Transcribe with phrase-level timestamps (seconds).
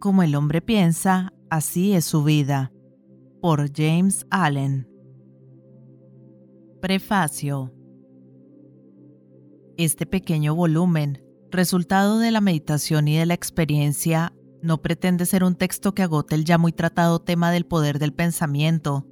[0.00, 2.72] Como el hombre piensa, así es su vida.
[3.42, 4.88] Por James Allen.
[6.80, 7.70] Prefacio.
[9.76, 14.32] Este pequeño volumen, resultado de la meditación y de la experiencia,
[14.62, 18.14] no pretende ser un texto que agote el ya muy tratado tema del poder del
[18.14, 19.06] pensamiento.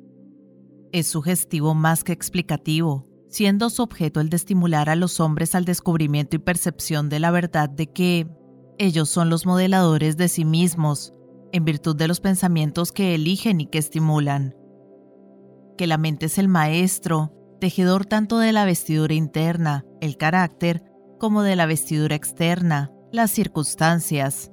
[0.92, 5.66] Es sugestivo más que explicativo, siendo su objeto el de estimular a los hombres al
[5.66, 8.26] descubrimiento y percepción de la verdad de que
[8.78, 11.12] ellos son los modeladores de sí mismos,
[11.52, 14.54] en virtud de los pensamientos que eligen y que estimulan.
[15.76, 20.84] Que la mente es el maestro, tejedor tanto de la vestidura interna, el carácter,
[21.18, 24.52] como de la vestidura externa, las circunstancias,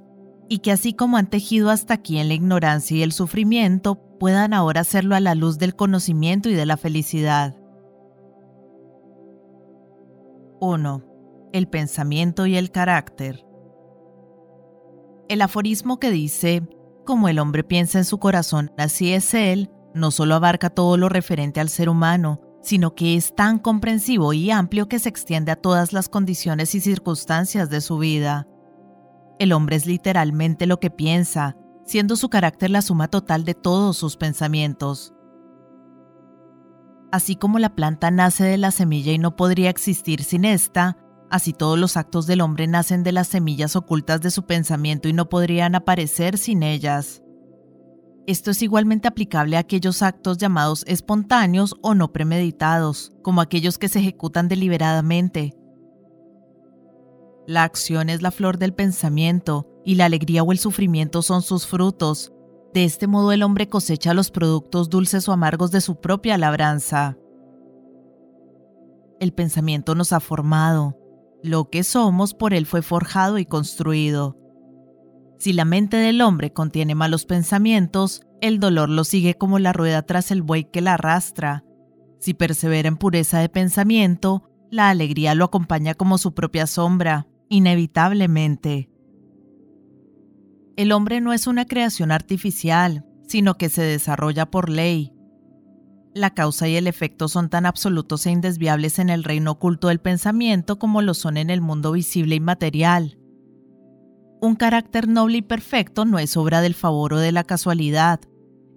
[0.49, 4.53] y que así como han tejido hasta aquí en la ignorancia y el sufrimiento, puedan
[4.53, 7.55] ahora hacerlo a la luz del conocimiento y de la felicidad.
[10.59, 11.03] 1.
[11.53, 13.45] El pensamiento y el carácter.
[15.27, 16.67] El aforismo que dice,
[17.03, 21.09] como el hombre piensa en su corazón, así es él, no solo abarca todo lo
[21.09, 25.55] referente al ser humano, sino que es tan comprensivo y amplio que se extiende a
[25.55, 28.47] todas las condiciones y circunstancias de su vida.
[29.39, 33.97] El hombre es literalmente lo que piensa, siendo su carácter la suma total de todos
[33.97, 35.13] sus pensamientos.
[37.11, 40.97] Así como la planta nace de la semilla y no podría existir sin esta,
[41.29, 45.13] así todos los actos del hombre nacen de las semillas ocultas de su pensamiento y
[45.13, 47.21] no podrían aparecer sin ellas.
[48.27, 53.87] Esto es igualmente aplicable a aquellos actos llamados espontáneos o no premeditados, como aquellos que
[53.87, 55.53] se ejecutan deliberadamente.
[57.45, 61.67] La acción es la flor del pensamiento y la alegría o el sufrimiento son sus
[61.67, 62.33] frutos,
[62.73, 67.17] de este modo el hombre cosecha los productos dulces o amargos de su propia labranza.
[69.19, 70.97] El pensamiento nos ha formado.
[71.43, 74.37] Lo que somos por él fue forjado y construido.
[75.37, 80.01] Si la mente del hombre contiene malos pensamientos, el dolor lo sigue como la rueda
[80.01, 81.63] tras el buey que la arrastra.
[82.19, 88.89] Si persevera en pureza de pensamiento, la alegría lo acompaña como su propia sombra, inevitablemente.
[90.75, 95.14] El hombre no es una creación artificial, sino que se desarrolla por ley.
[96.15, 99.99] La causa y el efecto son tan absolutos e indesviables en el reino oculto del
[99.99, 103.19] pensamiento como lo son en el mundo visible y material.
[104.41, 108.21] Un carácter noble y perfecto no es obra del favor o de la casualidad,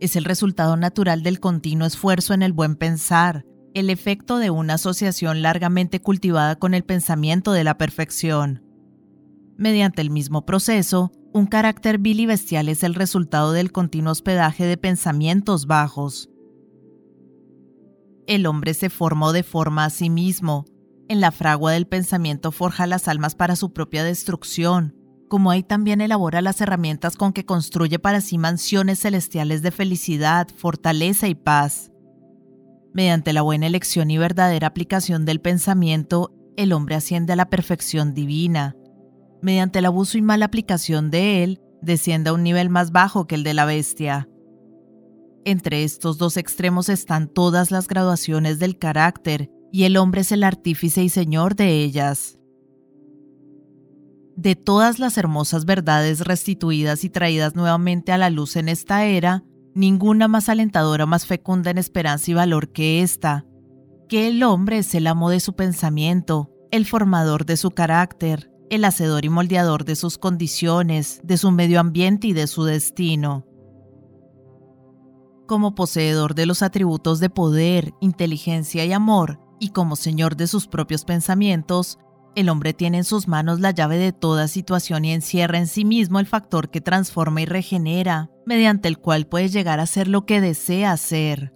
[0.01, 4.75] es el resultado natural del continuo esfuerzo en el buen pensar, el efecto de una
[4.75, 8.65] asociación largamente cultivada con el pensamiento de la perfección.
[9.57, 14.65] Mediante el mismo proceso, un carácter vil y bestial es el resultado del continuo hospedaje
[14.65, 16.31] de pensamientos bajos.
[18.29, 20.65] El hombre se forma o deforma a sí mismo.
[21.09, 24.95] En la fragua del pensamiento forja las almas para su propia destrucción,
[25.29, 30.47] como ahí también elabora las herramientas con que construye para sí mansiones celestiales de felicidad,
[30.55, 31.91] fortaleza y paz.
[32.95, 38.15] Mediante la buena elección y verdadera aplicación del pensamiento, el hombre asciende a la perfección
[38.15, 38.77] divina
[39.41, 43.35] mediante el abuso y mala aplicación de él, desciende a un nivel más bajo que
[43.35, 44.29] el de la bestia.
[45.49, 50.45] Entre estos dos extremos están todas las graduaciones del carácter, y el hombre es el
[50.45, 52.39] artífice y señor de ellas.
[54.37, 59.43] De todas las hermosas verdades restituidas y traídas nuevamente a la luz en esta era,
[59.75, 63.47] ninguna más alentadora, más fecunda en esperanza y valor que esta,
[64.07, 68.85] que el hombre es el amo de su pensamiento, el formador de su carácter, el
[68.85, 73.48] hacedor y moldeador de sus condiciones, de su medio ambiente y de su destino.
[75.49, 80.69] Como poseedor de los atributos de poder, inteligencia y amor, y como señor de sus
[80.69, 81.99] propios pensamientos,
[82.37, 85.87] el hombre tiene en sus manos la llave de toda situación y encierra en sí
[85.87, 90.27] mismo el factor que transforma y regenera, mediante el cual puede llegar a ser lo
[90.27, 91.55] que desea ser.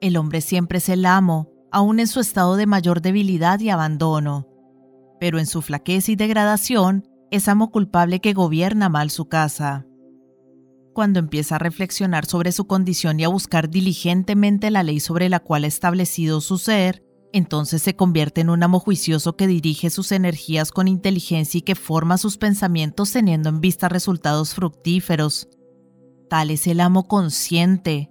[0.00, 4.46] El hombre siempre es el amo, aun en su estado de mayor debilidad y abandono,
[5.18, 9.86] pero en su flaqueza y degradación es amo culpable que gobierna mal su casa.
[10.96, 15.40] Cuando empieza a reflexionar sobre su condición y a buscar diligentemente la ley sobre la
[15.40, 17.04] cual ha establecido su ser,
[17.34, 21.74] entonces se convierte en un amo juicioso que dirige sus energías con inteligencia y que
[21.74, 25.50] forma sus pensamientos teniendo en vista resultados fructíferos.
[26.30, 28.08] Tal es el amo consciente.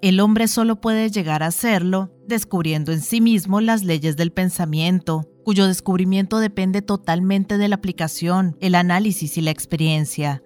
[0.00, 5.28] El hombre solo puede llegar a serlo descubriendo en sí mismo las leyes del pensamiento,
[5.44, 10.42] cuyo descubrimiento depende totalmente de la aplicación, el análisis y la experiencia.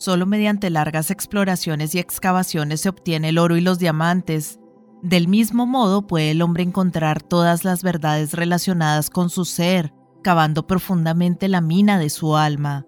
[0.00, 4.58] Solo mediante largas exploraciones y excavaciones se obtiene el oro y los diamantes.
[5.02, 9.92] Del mismo modo puede el hombre encontrar todas las verdades relacionadas con su ser,
[10.22, 12.86] cavando profundamente la mina de su alma.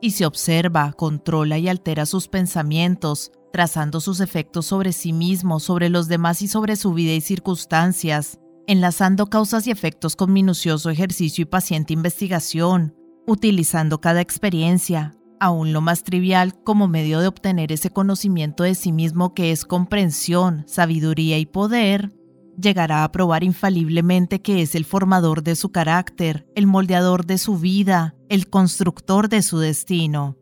[0.00, 5.90] Y se observa, controla y altera sus pensamientos, trazando sus efectos sobre sí mismo, sobre
[5.90, 11.42] los demás y sobre su vida y circunstancias, enlazando causas y efectos con minucioso ejercicio
[11.42, 12.96] y paciente investigación,
[13.28, 18.92] utilizando cada experiencia, aún lo más trivial, como medio de obtener ese conocimiento de sí
[18.92, 22.12] mismo que es comprensión, sabiduría y poder,
[22.56, 27.58] llegará a probar infaliblemente que es el formador de su carácter, el moldeador de su
[27.58, 30.36] vida, el constructor de su destino.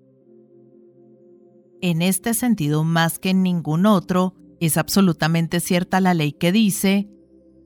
[1.81, 7.08] En este sentido, más que en ningún otro, es absolutamente cierta la ley que dice,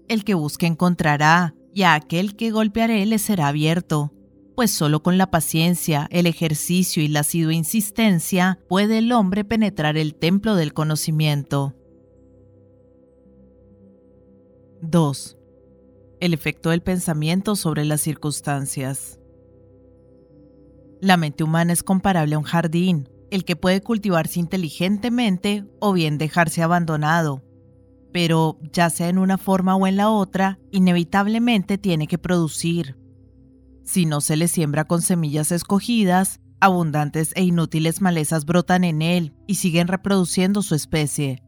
[0.06, 4.13] el que busque encontrará, y a aquel que golpearé le será abierto
[4.54, 9.96] pues solo con la paciencia, el ejercicio y la asidua insistencia puede el hombre penetrar
[9.96, 11.74] el templo del conocimiento.
[14.80, 15.38] 2.
[16.20, 19.18] El efecto del pensamiento sobre las circunstancias.
[21.00, 26.18] La mente humana es comparable a un jardín, el que puede cultivarse inteligentemente o bien
[26.18, 27.42] dejarse abandonado.
[28.12, 32.96] Pero, ya sea en una forma o en la otra, inevitablemente tiene que producir,
[33.84, 39.34] si no se le siembra con semillas escogidas, abundantes e inútiles malezas brotan en él
[39.46, 41.42] y siguen reproduciendo su especie.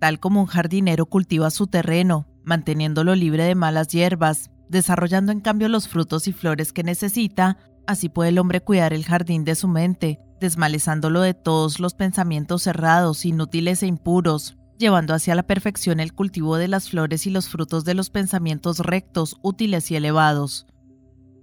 [0.00, 5.68] Tal como un jardinero cultiva su terreno, manteniéndolo libre de malas hierbas, desarrollando en cambio
[5.68, 9.68] los frutos y flores que necesita, así puede el hombre cuidar el jardín de su
[9.68, 16.12] mente, desmalezándolo de todos los pensamientos cerrados, inútiles e impuros, llevando hacia la perfección el
[16.12, 20.66] cultivo de las flores y los frutos de los pensamientos rectos, útiles y elevados.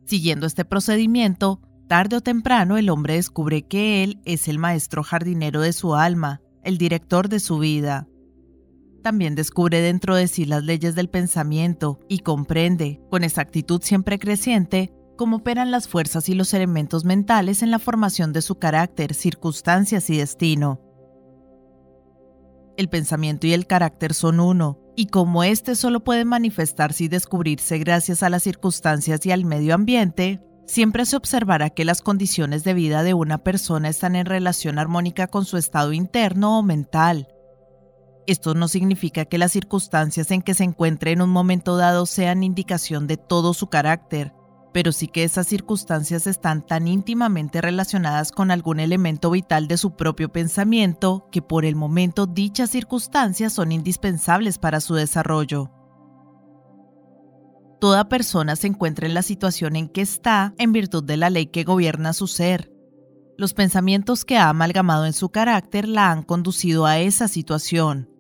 [0.05, 5.61] Siguiendo este procedimiento, tarde o temprano el hombre descubre que él es el maestro jardinero
[5.61, 8.07] de su alma, el director de su vida.
[9.03, 14.91] También descubre dentro de sí las leyes del pensamiento y comprende, con exactitud siempre creciente,
[15.15, 20.09] cómo operan las fuerzas y los elementos mentales en la formación de su carácter, circunstancias
[20.09, 20.86] y destino
[22.77, 27.77] el pensamiento y el carácter son uno, y como éste solo puede manifestarse y descubrirse
[27.77, 32.73] gracias a las circunstancias y al medio ambiente, siempre se observará que las condiciones de
[32.73, 37.27] vida de una persona están en relación armónica con su estado interno o mental.
[38.27, 42.43] Esto no significa que las circunstancias en que se encuentre en un momento dado sean
[42.43, 44.33] indicación de todo su carácter,
[44.77, 49.95] pero sí que esas circunstancias están tan íntimamente relacionadas con algún elemento vital de su
[49.95, 55.71] propio pensamiento que por el momento dichas circunstancias son indispensables para su desarrollo.
[57.81, 61.47] Toda persona se encuentra en la situación en que está en virtud de la ley
[61.47, 62.71] que gobierna su ser.
[63.35, 68.11] Los pensamientos que ha amalgamado en su carácter la han conducido a esa situación.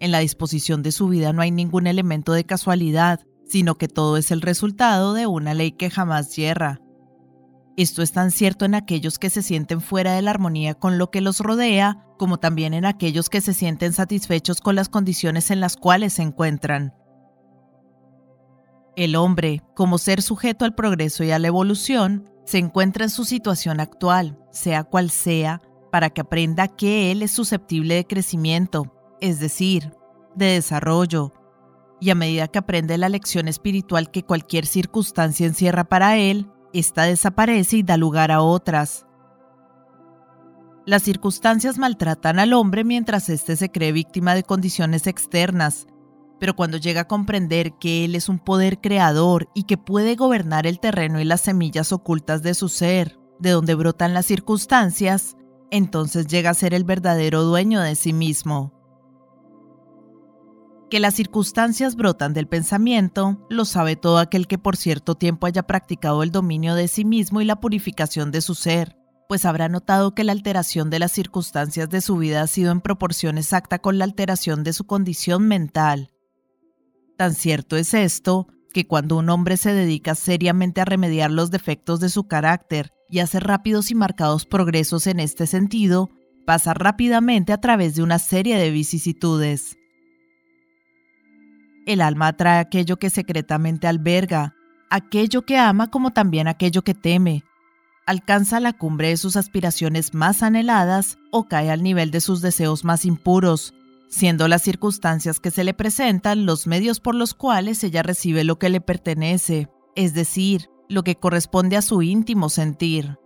[0.00, 3.20] En la disposición de su vida no hay ningún elemento de casualidad,
[3.54, 6.80] sino que todo es el resultado de una ley que jamás hierra.
[7.76, 11.12] Esto es tan cierto en aquellos que se sienten fuera de la armonía con lo
[11.12, 15.60] que los rodea, como también en aquellos que se sienten satisfechos con las condiciones en
[15.60, 16.94] las cuales se encuentran.
[18.96, 23.24] El hombre, como ser sujeto al progreso y a la evolución, se encuentra en su
[23.24, 25.62] situación actual, sea cual sea,
[25.92, 29.92] para que aprenda que él es susceptible de crecimiento, es decir,
[30.34, 31.32] de desarrollo,
[32.00, 37.04] y a medida que aprende la lección espiritual que cualquier circunstancia encierra para él, ésta
[37.04, 39.06] desaparece y da lugar a otras.
[40.86, 45.86] Las circunstancias maltratan al hombre mientras éste se cree víctima de condiciones externas,
[46.38, 50.66] pero cuando llega a comprender que él es un poder creador y que puede gobernar
[50.66, 55.36] el terreno y las semillas ocultas de su ser, de donde brotan las circunstancias,
[55.70, 58.83] entonces llega a ser el verdadero dueño de sí mismo
[60.94, 65.64] que las circunstancias brotan del pensamiento, lo sabe todo aquel que por cierto tiempo haya
[65.64, 68.96] practicado el dominio de sí mismo y la purificación de su ser,
[69.28, 72.80] pues habrá notado que la alteración de las circunstancias de su vida ha sido en
[72.80, 76.12] proporción exacta con la alteración de su condición mental.
[77.18, 81.98] Tan cierto es esto, que cuando un hombre se dedica seriamente a remediar los defectos
[81.98, 86.10] de su carácter y hace rápidos y marcados progresos en este sentido,
[86.46, 89.76] pasa rápidamente a través de una serie de vicisitudes.
[91.86, 94.54] El alma atrae aquello que secretamente alberga,
[94.90, 97.44] aquello que ama como también aquello que teme.
[98.06, 102.84] Alcanza la cumbre de sus aspiraciones más anheladas o cae al nivel de sus deseos
[102.84, 103.74] más impuros,
[104.08, 108.58] siendo las circunstancias que se le presentan los medios por los cuales ella recibe lo
[108.58, 113.18] que le pertenece, es decir, lo que corresponde a su íntimo sentir.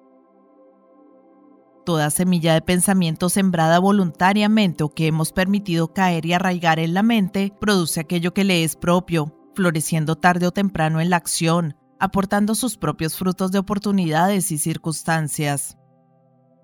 [1.88, 7.02] Toda semilla de pensamiento sembrada voluntariamente o que hemos permitido caer y arraigar en la
[7.02, 12.54] mente produce aquello que le es propio, floreciendo tarde o temprano en la acción, aportando
[12.54, 15.78] sus propios frutos de oportunidades y circunstancias.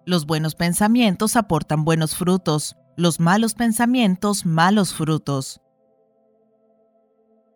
[0.04, 5.62] Los buenos pensamientos aportan buenos frutos, los malos pensamientos malos frutos.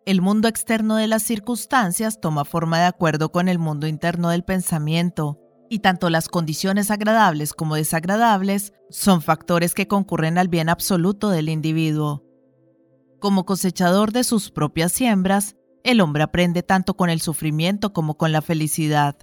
[0.07, 4.43] El mundo externo de las circunstancias toma forma de acuerdo con el mundo interno del
[4.43, 5.37] pensamiento,
[5.69, 11.47] y tanto las condiciones agradables como desagradables son factores que concurren al bien absoluto del
[11.47, 12.25] individuo.
[13.19, 18.31] Como cosechador de sus propias siembras, el hombre aprende tanto con el sufrimiento como con
[18.31, 19.17] la felicidad.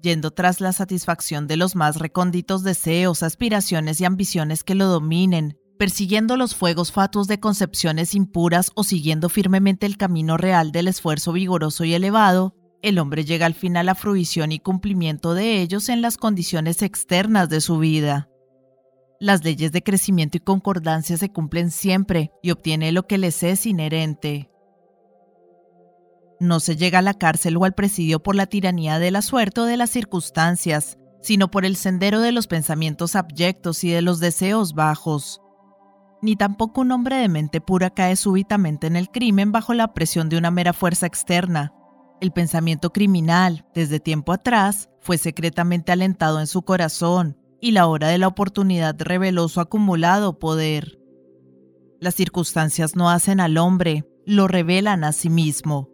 [0.00, 5.58] Yendo tras la satisfacción de los más recónditos deseos, aspiraciones y ambiciones que lo dominen,
[5.78, 11.32] persiguiendo los fuegos fatuos de concepciones impuras o siguiendo firmemente el camino real del esfuerzo
[11.32, 16.00] vigoroso y elevado, el hombre llega al fin a fruición y cumplimiento de ellos en
[16.00, 18.28] las condiciones externas de su vida.
[19.20, 23.66] Las leyes de crecimiento y concordancia se cumplen siempre y obtiene lo que les es
[23.66, 24.48] inherente.
[26.38, 29.62] No se llega a la cárcel o al presidio por la tiranía de la suerte
[29.62, 34.20] o de las circunstancias, sino por el sendero de los pensamientos abyectos y de los
[34.20, 35.40] deseos bajos.
[36.22, 40.28] Ni tampoco un hombre de mente pura cae súbitamente en el crimen bajo la presión
[40.28, 41.72] de una mera fuerza externa.
[42.20, 48.08] El pensamiento criminal, desde tiempo atrás, fue secretamente alentado en su corazón, y la hora
[48.08, 50.98] de la oportunidad reveló su acumulado poder.
[52.00, 55.90] Las circunstancias no hacen al hombre, lo revelan a sí mismo.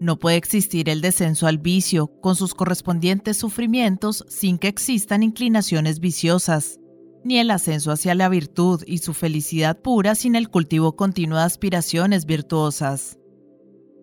[0.00, 6.00] No puede existir el descenso al vicio con sus correspondientes sufrimientos sin que existan inclinaciones
[6.00, 6.80] viciosas,
[7.22, 11.44] ni el ascenso hacia la virtud y su felicidad pura sin el cultivo continuo de
[11.44, 13.19] aspiraciones virtuosas.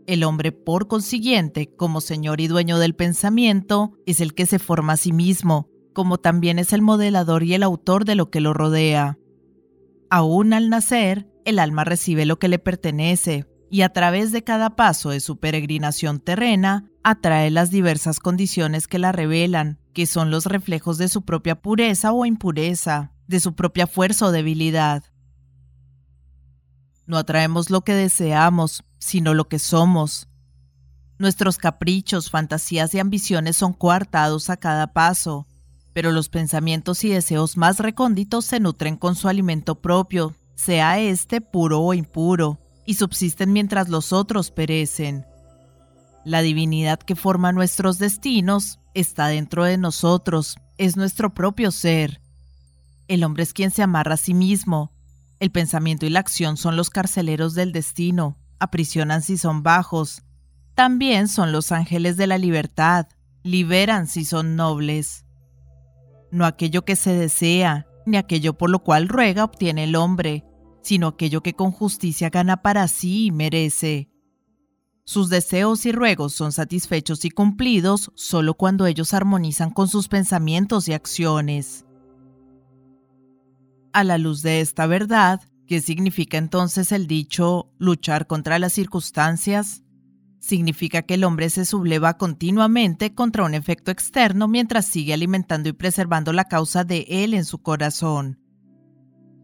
[0.08, 4.94] El hombre, por consiguiente, como señor y dueño del pensamiento, es el que se forma
[4.94, 8.54] a sí mismo, como también es el modelador y el autor de lo que lo
[8.54, 9.18] rodea.
[10.10, 14.78] Aún al nacer, el alma recibe lo que le pertenece, y a través de cada
[14.78, 20.46] paso de su peregrinación terrena, atrae las diversas condiciones que la revelan, que son los
[20.46, 25.04] reflejos de su propia pureza o impureza, de su propia fuerza o debilidad.
[27.08, 30.28] No atraemos lo que deseamos, sino lo que somos.
[31.18, 35.48] Nuestros caprichos, fantasías y ambiciones son coartados a cada paso,
[35.94, 41.42] pero los pensamientos y deseos más recónditos se nutren con su alimento propio, sea éste
[41.42, 45.26] puro o impuro, y subsisten mientras los otros perecen.
[46.24, 52.22] La divinidad que forma nuestros destinos está dentro de nosotros, es nuestro propio ser.
[53.08, 54.92] El hombre es quien se amarra a sí mismo.
[55.40, 60.24] El pensamiento y la acción son los carceleros del destino, aprisionan si son bajos.
[60.76, 63.08] También son los ángeles de la libertad,
[63.44, 65.28] liberan si son nobles
[66.32, 70.46] no aquello que se desea, ni aquello por lo cual ruega obtiene el hombre,
[70.82, 74.10] sino aquello que con justicia gana para sí y merece.
[75.06, 80.90] Sus deseos y ruegos son satisfechos y cumplidos solo cuando ellos armonizan con sus pensamientos
[80.90, 81.86] y acciones.
[83.98, 89.82] A la luz de esta verdad, ¿qué significa entonces el dicho luchar contra las circunstancias?
[90.40, 95.74] Significa que el hombre se subleva continuamente contra un efecto externo mientras sigue alimentando y
[95.74, 98.40] preservando la causa de él en su corazón.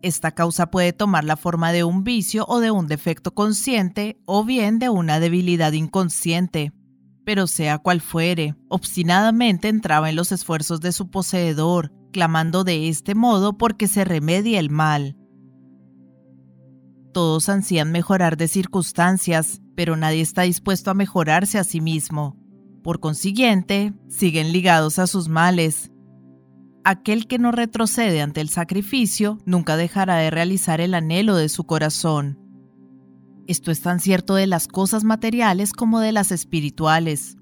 [0.04, 4.44] Esta causa puede tomar la forma de un vicio o de un defecto consciente o
[4.46, 6.74] bien de una debilidad inconsciente.
[7.26, 13.16] Pero sea cual fuere, obstinadamente entraba en los esfuerzos de su poseedor, clamando de este
[13.16, 15.18] modo porque se remedie el mal.
[17.14, 22.38] Todos ansían mejorar de circunstancias, pero nadie está dispuesto a mejorarse a sí mismo.
[22.82, 25.92] Por consiguiente, siguen ligados a sus males.
[26.86, 31.66] Aquel que no retrocede ante el sacrificio nunca dejará de realizar el anhelo de su
[31.66, 32.40] corazón.
[33.48, 37.38] Esto es tan cierto de las cosas materiales como de las espirituales.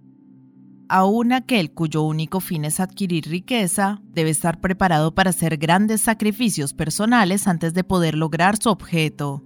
[0.94, 6.74] Aún aquel cuyo único fin es adquirir riqueza debe estar preparado para hacer grandes sacrificios
[6.74, 9.42] personales antes de poder lograr su objeto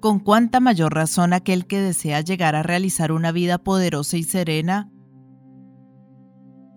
[0.00, 4.90] con cuánta mayor razón aquel que desea llegar a realizar una vida poderosa y serena.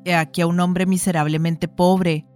[0.04, 2.28] He aquí a un hombre miserablemente pobre.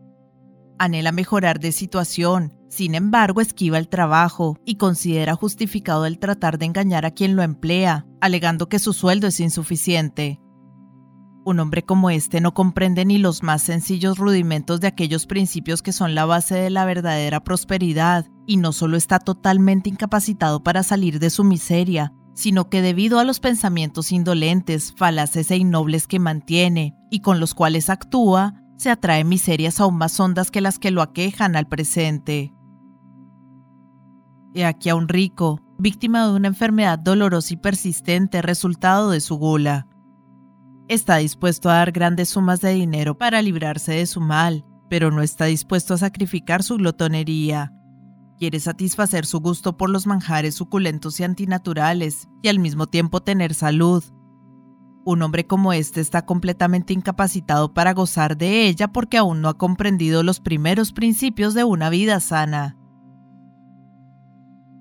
[0.78, 6.68] Anhela mejorar de situación, sin embargo esquiva el trabajo y considera justificado el tratar de
[6.68, 10.40] engañar a quien lo emplea, alegando que su sueldo es insuficiente.
[11.46, 15.94] Un hombre como este no comprende ni los más sencillos rudimentos de aquellos principios que
[15.94, 21.20] son la base de la verdadera prosperidad, y no solo está totalmente incapacitado para salir
[21.20, 26.96] de su miseria, sino que debido a los pensamientos indolentes, falaces e innobles que mantiene
[27.12, 31.04] y con los cuales actúa, se atrae miserias aún más hondas que las que lo
[31.04, 32.56] aquejan al presente.
[34.56, 39.38] He aquí a un rico, víctima de una enfermedad dolorosa y persistente resultado de su
[39.38, 39.88] gula.
[40.88, 45.24] Está dispuesto a dar grandes sumas de dinero para librarse de su mal, pero no
[45.24, 47.74] está dispuesto a sacrificar su glotonería.
[48.38, 53.56] Quiere satisfacer su gusto por los manjares suculentos y antinaturales y al mismo tiempo tener
[53.56, 54.04] salud.
[55.06, 59.58] Un hombre como este está completamente incapacitado para gozar de ella porque aún no ha
[59.58, 62.78] comprendido los primeros principios de una vida sana.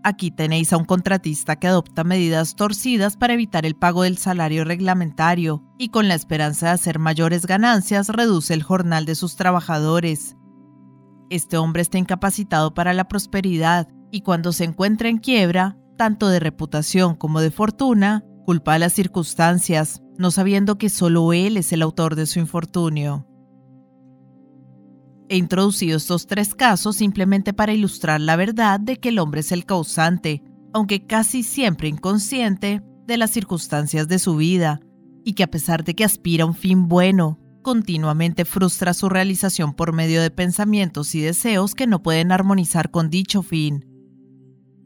[0.07, 4.63] Aquí tenéis a un contratista que adopta medidas torcidas para evitar el pago del salario
[4.63, 10.37] reglamentario y con la esperanza de hacer mayores ganancias reduce el jornal de sus trabajadores.
[11.31, 16.39] Este hombre está incapacitado para la prosperidad y cuando se encuentra en quiebra, tanto de
[16.39, 21.81] reputación como de fortuna, culpa a las circunstancias, no sabiendo que solo él es el
[21.81, 23.27] autor de su infortunio.
[25.29, 29.53] He introducido estos tres casos simplemente para ilustrar la verdad de que el hombre es
[29.53, 34.81] el causante, aunque casi siempre inconsciente, de las circunstancias de su vida,
[35.25, 39.75] y que a pesar de que aspira a un fin bueno, continuamente frustra su realización
[39.75, 43.87] por medio de pensamientos y deseos que no pueden armonizar con dicho fin.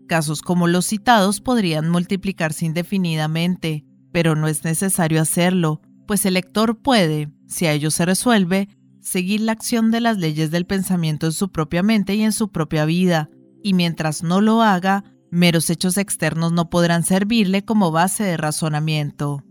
[0.06, 6.80] Casos como los citados podrían multiplicarse indefinidamente, pero no es necesario hacerlo, pues el lector
[6.80, 8.68] puede, si a ello se resuelve,
[9.08, 12.50] seguir la acción de las leyes del pensamiento en su propia mente y en su
[12.50, 13.30] propia vida,
[13.62, 19.44] y mientras no lo haga, meros hechos externos no podrán servirle como base de razonamiento.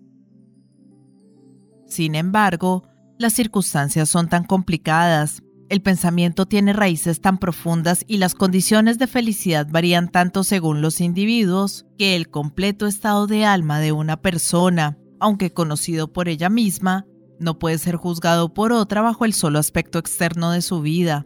[1.87, 2.87] Sin embargo,
[3.17, 9.07] las circunstancias son tan complicadas, el pensamiento tiene raíces tan profundas y las condiciones de
[9.07, 14.97] felicidad varían tanto según los individuos que el completo estado de alma de una persona,
[15.19, 17.05] aunque conocido por ella misma,
[17.39, 21.25] no puede ser juzgado por otra bajo el solo aspecto externo de su vida.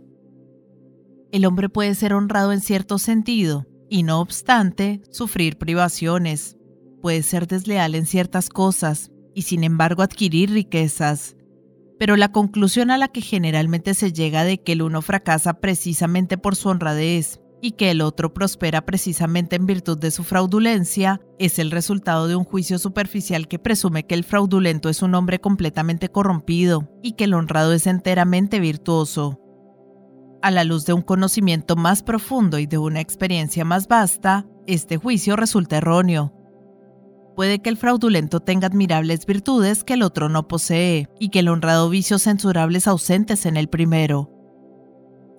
[1.32, 6.58] El hombre puede ser honrado en cierto sentido y no obstante sufrir privaciones.
[7.02, 11.36] Puede ser desleal en ciertas cosas y sin embargo adquirir riquezas.
[11.98, 16.38] Pero la conclusión a la que generalmente se llega de que el uno fracasa precisamente
[16.38, 21.60] por su honradez y que el otro prospera precisamente en virtud de su fraudulencia, es
[21.60, 26.10] el resultado de un juicio superficial que presume que el fraudulento es un hombre completamente
[26.10, 29.40] corrompido y que el honrado es enteramente virtuoso.
[30.42, 34.98] A la luz de un conocimiento más profundo y de una experiencia más vasta, este
[34.98, 36.34] juicio resulta erróneo.
[37.36, 41.48] Puede que el fraudulento tenga admirables virtudes que el otro no posee y que el
[41.48, 44.31] honrado vicios censurables ausentes en el primero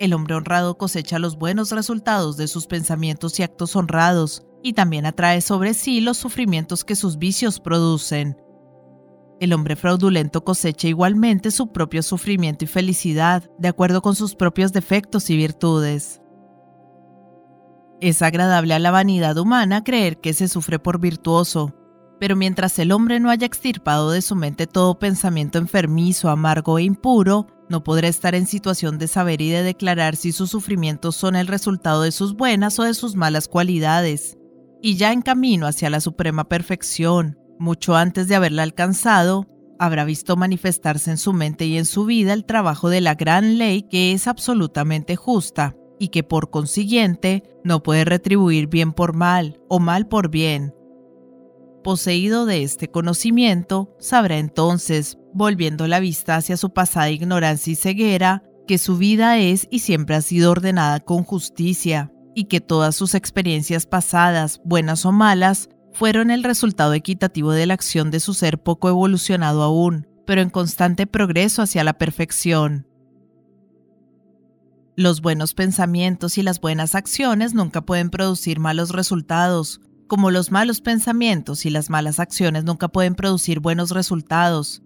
[0.02, 5.06] el hombre honrado cosecha los buenos resultados de sus pensamientos y actos honrados, y también
[5.06, 8.36] atrae sobre sí los sufrimientos que sus vicios producen.
[9.38, 14.72] El hombre fraudulento cosecha igualmente su propio sufrimiento y felicidad, de acuerdo con sus propios
[14.72, 16.20] defectos y virtudes.
[18.00, 21.76] Es agradable a la vanidad humana creer que se sufre por virtuoso,
[22.18, 26.82] pero mientras el hombre no haya extirpado de su mente todo pensamiento enfermizo, amargo e
[26.82, 31.34] impuro, no podrá estar en situación de saber y de declarar si sus sufrimientos son
[31.34, 34.38] el resultado de sus buenas o de sus malas cualidades.
[34.80, 39.46] Y ya en camino hacia la suprema perfección, mucho antes de haberla alcanzado,
[39.78, 43.58] habrá visto manifestarse en su mente y en su vida el trabajo de la gran
[43.58, 49.60] ley que es absolutamente justa y que por consiguiente no puede retribuir bien por mal
[49.68, 50.74] o mal por bien,
[51.82, 58.42] Poseído de este conocimiento, sabrá entonces, volviendo la vista hacia su pasada ignorancia y ceguera,
[58.66, 63.14] que su vida es y siempre ha sido ordenada con justicia, y que todas sus
[63.14, 68.62] experiencias pasadas, buenas o malas, fueron el resultado equitativo de la acción de su ser
[68.62, 72.86] poco evolucionado aún, pero en constante progreso hacia la perfección.
[74.96, 80.82] Los buenos pensamientos y las buenas acciones nunca pueden producir malos resultados, como los malos
[80.82, 84.82] pensamientos y las malas acciones nunca pueden producir buenos resultados.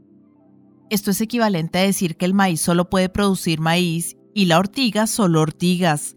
[0.89, 5.07] Esto es equivalente a decir que el maíz solo puede producir maíz y la ortiga
[5.07, 6.17] solo ortigas.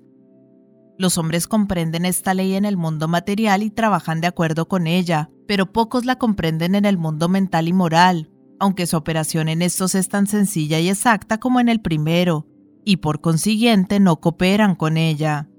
[0.98, 5.32] Los hombres comprenden esta ley en el mundo material y trabajan de acuerdo con ella,
[5.48, 8.30] pero pocos la comprenden en el mundo mental y moral,
[8.60, 12.46] aunque su operación en estos es tan sencilla y exacta como en el primero,
[12.84, 15.50] y por consiguiente no cooperan con ella.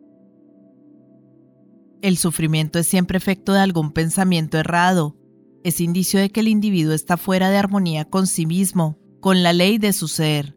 [2.02, 5.16] El sufrimiento es siempre efecto de algún pensamiento errado.
[5.62, 9.52] Es indicio de que el individuo está fuera de armonía con sí mismo, con la
[9.52, 10.54] ley de su ser.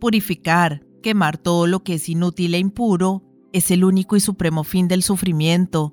[0.00, 4.88] Purificar, quemar todo lo que es inútil e impuro, es el único y supremo fin
[4.88, 5.92] del sufrimiento.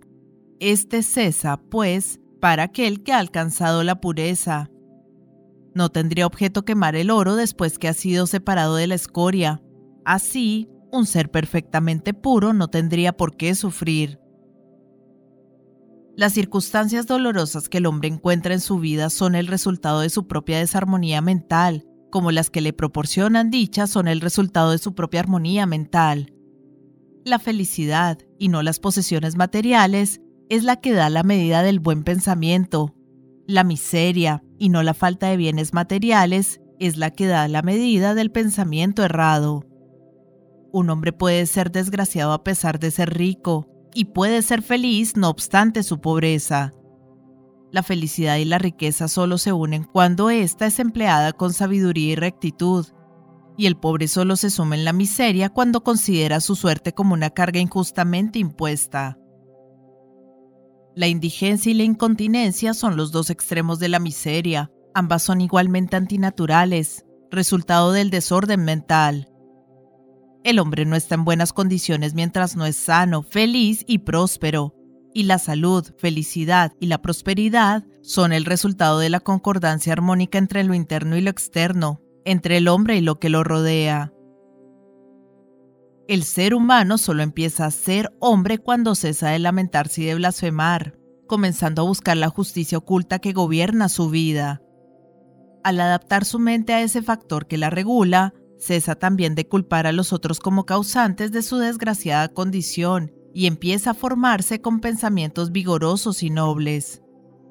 [0.59, 4.69] Este cesa, pues, para aquel que ha alcanzado la pureza.
[5.73, 9.61] No tendría objeto quemar el oro después que ha sido separado de la escoria.
[10.05, 14.19] Así, un ser perfectamente puro no tendría por qué sufrir.
[16.17, 20.27] Las circunstancias dolorosas que el hombre encuentra en su vida son el resultado de su
[20.27, 25.19] propia desarmonía mental, como las que le proporcionan dicha son el resultado de su propia
[25.19, 26.31] armonía mental.
[27.25, 32.03] La felicidad, y no las posesiones materiales, es la que da la medida del buen
[32.05, 32.95] pensamiento.
[33.45, 38.15] La miseria, y no la falta de bienes materiales, es la que da la medida
[38.15, 39.65] del pensamiento errado.
[40.71, 45.29] Un hombre puede ser desgraciado a pesar de ser rico, y puede ser feliz no
[45.29, 46.73] obstante su pobreza.
[47.71, 52.15] La felicidad y la riqueza solo se unen cuando ésta es empleada con sabiduría y
[52.15, 52.85] rectitud,
[53.57, 57.29] y el pobre solo se suma en la miseria cuando considera su suerte como una
[57.29, 59.17] carga injustamente impuesta.
[60.93, 65.95] La indigencia y la incontinencia son los dos extremos de la miseria, ambas son igualmente
[65.95, 69.29] antinaturales, resultado del desorden mental.
[70.45, 74.75] El hombre no está en buenas condiciones mientras no es sano, feliz y próspero,
[75.11, 80.63] y la salud, felicidad y la prosperidad son el resultado de la concordancia armónica entre
[80.63, 84.13] lo interno y lo externo, entre el hombre y lo que lo rodea.
[86.07, 90.95] El ser humano solo empieza a ser hombre cuando cesa de lamentarse y de blasfemar,
[91.25, 94.61] comenzando a buscar la justicia oculta que gobierna su vida.
[95.63, 99.91] Al adaptar su mente a ese factor que la regula, Cesa también de culpar a
[99.91, 106.23] los otros como causantes de su desgraciada condición y empieza a formarse con pensamientos vigorosos
[106.23, 107.01] y nobles.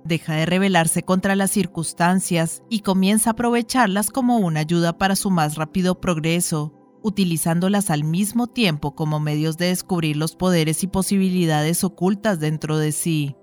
[0.05, 5.31] Deja de rebelarse contra las circunstancias y comienza a aprovecharlas como una ayuda para su
[5.31, 11.85] más rápido progreso, utilizándolas al mismo tiempo como medios de descubrir los poderes y posibilidades
[11.85, 13.37] ocultas dentro de sí.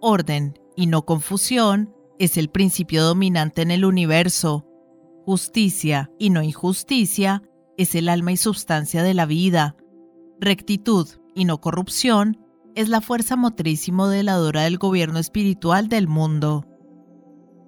[0.00, 4.66] Orden, y no confusión, es el principio dominante en el universo,
[5.30, 7.44] Justicia y no injusticia
[7.78, 9.76] es el alma y sustancia de la vida.
[10.40, 16.66] Rectitud y no corrupción es la fuerza motriz y modeladora del gobierno espiritual del mundo.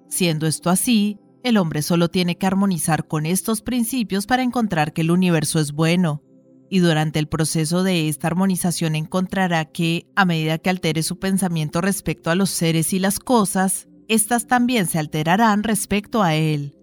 [0.09, 4.99] Siendo esto así, el hombre solo tiene que armonizar con estos principios para encontrar que
[4.99, 6.21] el universo es bueno,
[6.69, 11.79] y durante el proceso de esta armonización encontrará que, a medida que altere su pensamiento
[11.79, 16.75] respecto a los seres y las cosas, éstas también se alterarán respecto a él.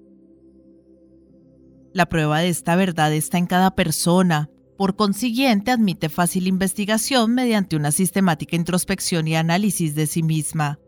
[1.92, 7.76] La prueba de esta verdad está en cada persona, por consiguiente admite fácil investigación mediante
[7.76, 10.78] una sistemática introspección y análisis de sí misma.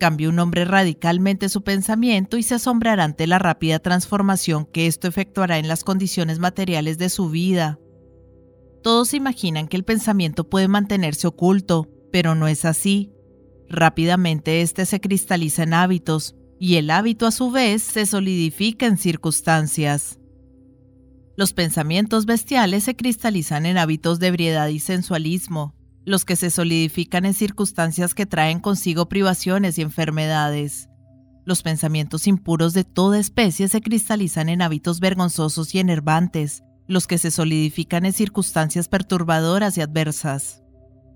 [0.00, 5.06] Cambie un hombre radicalmente su pensamiento y se asombrará ante la rápida transformación que esto
[5.06, 7.78] efectuará en las condiciones materiales de su vida.
[8.82, 13.12] Todos imaginan que el pensamiento puede mantenerse oculto, pero no es así.
[13.68, 18.96] Rápidamente este se cristaliza en hábitos, y el hábito a su vez se solidifica en
[18.96, 20.18] circunstancias.
[21.36, 27.24] Los pensamientos bestiales se cristalizan en hábitos de ebriedad y sensualismo, los que se solidifican
[27.24, 30.88] en circunstancias que traen consigo privaciones y enfermedades.
[31.44, 37.18] Los pensamientos impuros de toda especie se cristalizan en hábitos vergonzosos y enervantes, los que
[37.18, 40.63] se solidifican en circunstancias perturbadoras y adversas.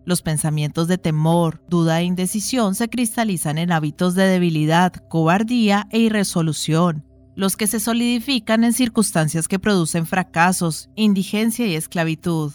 [0.08, 5.98] Los pensamientos de temor, duda e indecisión se cristalizan en hábitos de debilidad, cobardía e
[5.98, 7.04] irresolución,
[7.36, 12.54] los que se solidifican en circunstancias que producen fracasos, indigencia y esclavitud.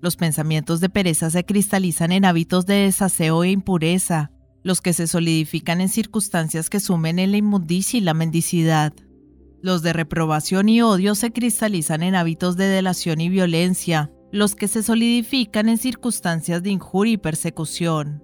[0.00, 4.30] Los pensamientos de pereza se cristalizan en hábitos de desaseo e impureza,
[4.62, 8.94] los que se solidifican en circunstancias que sumen en la inmundicia y la mendicidad.
[9.60, 14.68] Los de reprobación y odio se cristalizan en hábitos de delación y violencia, los que
[14.68, 18.22] se solidifican en circunstancias de injuria y persecución.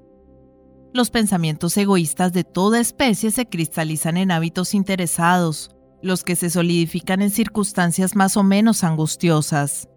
[0.93, 7.23] Los pensamientos egoístas de toda especie se cristalizan en hábitos interesados, los que se solidifican
[7.23, 9.89] en circunstancias más o menos angustiosas.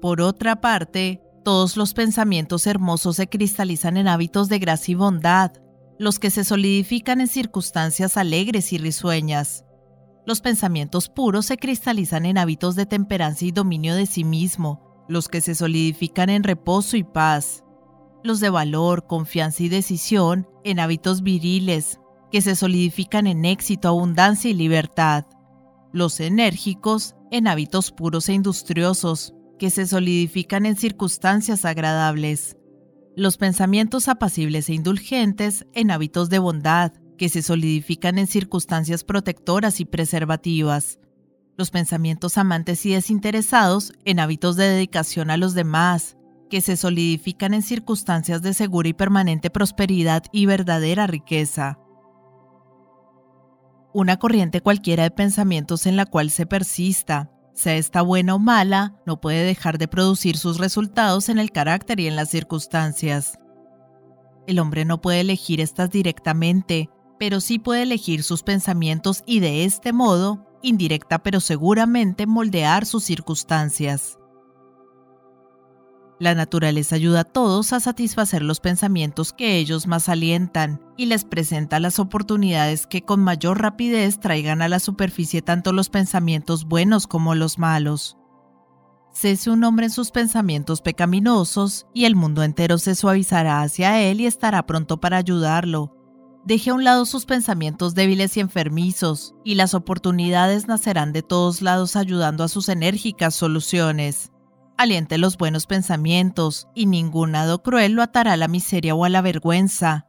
[0.00, 5.52] Por otra parte, todos los pensamientos hermosos se cristalizan en hábitos de gracia y bondad,
[5.98, 9.64] los que se solidifican en circunstancias alegres y risueñas.
[10.28, 15.26] Los pensamientos puros se cristalizan en hábitos de temperancia y dominio de sí mismo, los
[15.26, 17.64] que se solidifican en reposo y paz.
[18.22, 21.98] Los de valor, confianza y decisión en hábitos viriles,
[22.30, 25.24] que se solidifican en éxito, abundancia y libertad.
[25.94, 32.58] Los enérgicos en hábitos puros e industriosos, que se solidifican en circunstancias agradables.
[33.16, 39.80] Los pensamientos apacibles e indulgentes en hábitos de bondad, que se solidifican en circunstancias protectoras
[39.80, 40.98] y preservativas.
[41.58, 46.16] Los pensamientos amantes y desinteresados en hábitos de dedicación a los demás,
[46.48, 51.78] que se solidifican en circunstancias de segura y permanente prosperidad y verdadera riqueza.
[53.92, 58.94] Una corriente cualquiera de pensamientos en la cual se persista, sea esta buena o mala,
[59.04, 63.38] no puede dejar de producir sus resultados en el carácter y en las circunstancias.
[64.46, 69.64] El hombre no puede elegir estas directamente, pero sí puede elegir sus pensamientos y de
[69.64, 74.18] este modo, indirecta pero seguramente, moldear sus circunstancias.
[76.20, 81.24] La naturaleza ayuda a todos a satisfacer los pensamientos que ellos más alientan y les
[81.24, 87.06] presenta las oportunidades que con mayor rapidez traigan a la superficie tanto los pensamientos buenos
[87.06, 88.16] como los malos.
[89.12, 94.20] Cese un hombre en sus pensamientos pecaminosos y el mundo entero se suavizará hacia él
[94.20, 95.97] y estará pronto para ayudarlo.
[96.44, 101.62] Deje a un lado sus pensamientos débiles y enfermizos, y las oportunidades nacerán de todos
[101.62, 104.30] lados ayudando a sus enérgicas soluciones
[104.78, 109.08] aliente los buenos pensamientos, y ningún hado cruel lo atará a la miseria o a
[109.08, 110.06] la vergüenza.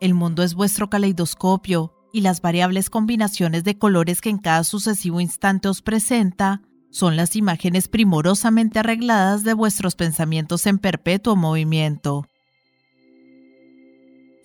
[0.00, 5.20] El mundo es vuestro caleidoscopio, y las variables combinaciones de colores que en cada sucesivo
[5.20, 12.24] instante os presenta son las imágenes primorosamente arregladas de vuestros pensamientos en perpetuo movimiento.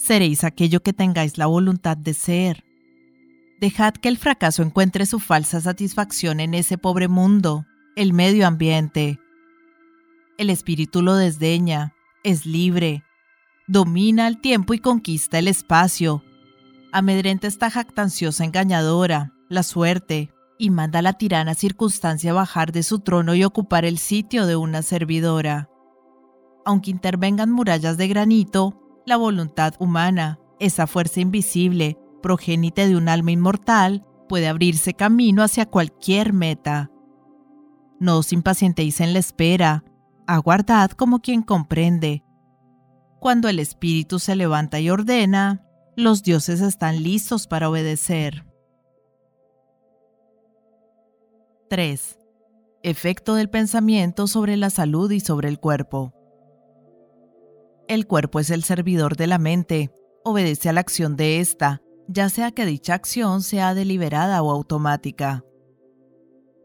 [0.04, 2.64] Seréis aquello que tengáis la voluntad de ser.
[3.60, 9.20] Dejad que el fracaso encuentre su falsa satisfacción en ese pobre mundo el medio ambiente.
[10.40, 13.04] El espíritu lo desdeña, es libre,
[13.68, 16.24] domina el tiempo y conquista el espacio.
[16.92, 23.02] Amedrenta esta jactanciosa engañadora, la suerte, y manda a la tirana circunstancia bajar de su
[23.02, 25.70] trono y ocupar el sitio de una servidora.
[26.66, 33.32] Aunque intervengan murallas de granito, la voluntad humana, esa fuerza invisible, progénite de un alma
[33.32, 36.92] inmortal, puede abrirse camino hacia cualquier meta.
[38.00, 39.84] No os impacientéis en la espera,
[40.28, 42.24] aguardad como quien comprende.
[43.20, 45.64] Cuando el Espíritu se levanta y ordena,
[45.96, 48.46] los dioses están listos para obedecer.
[51.70, 52.20] 3.
[52.84, 56.14] Efecto del pensamiento sobre la salud y sobre el cuerpo.
[57.92, 59.92] El cuerpo es el servidor de la mente,
[60.24, 65.44] obedece a la acción de ésta, ya sea que dicha acción sea deliberada o automática.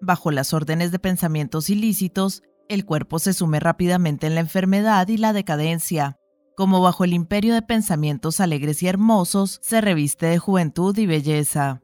[0.01, 5.17] Bajo las órdenes de pensamientos ilícitos, el cuerpo se sume rápidamente en la enfermedad y
[5.17, 6.17] la decadencia,
[6.57, 11.83] como bajo el imperio de pensamientos alegres y hermosos se reviste de juventud y belleza.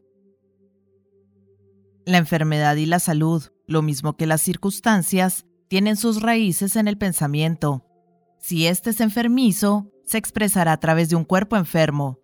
[2.07, 6.97] La enfermedad y la salud, lo mismo que las circunstancias, tienen sus raíces en el
[6.97, 7.89] pensamiento.
[8.43, 12.23] Si éste es enfermizo, se expresará a través de un cuerpo enfermo,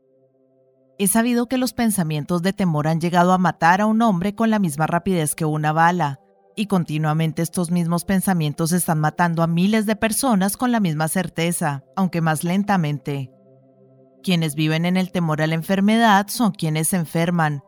[1.00, 4.50] He sabido que los pensamientos de temor han llegado a matar a un hombre con
[4.50, 6.18] la misma rapidez que una bala,
[6.56, 11.84] y continuamente estos mismos pensamientos están matando a miles de personas con la misma certeza,
[11.94, 13.30] aunque más lentamente.
[14.24, 17.62] Quienes viven en el temor a la enfermedad son quienes se enferman.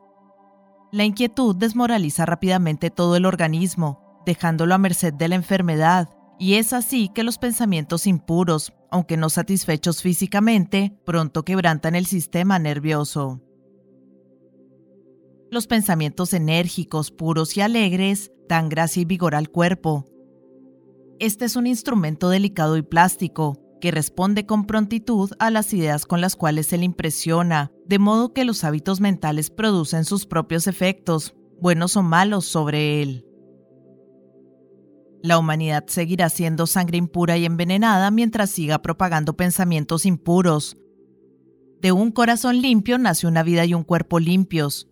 [0.90, 6.08] La inquietud desmoraliza rápidamente todo el organismo, dejándolo a merced de la enfermedad,
[6.40, 12.58] y es así que los pensamientos impuros, aunque no satisfechos físicamente, pronto quebrantan el sistema
[12.58, 13.42] nervioso.
[15.50, 20.06] Los pensamientos enérgicos, puros y alegres dan gracia y vigor al cuerpo.
[21.18, 26.22] Este es un instrumento delicado y plástico que responde con prontitud a las ideas con
[26.22, 31.34] las cuales se le impresiona, de modo que los hábitos mentales producen sus propios efectos,
[31.60, 33.29] buenos o malos, sobre él.
[35.22, 40.78] La humanidad seguirá siendo sangre impura y envenenada mientras siga propagando pensamientos impuros.
[41.80, 44.88] De un corazón limpio nace una vida y un cuerpo limpios.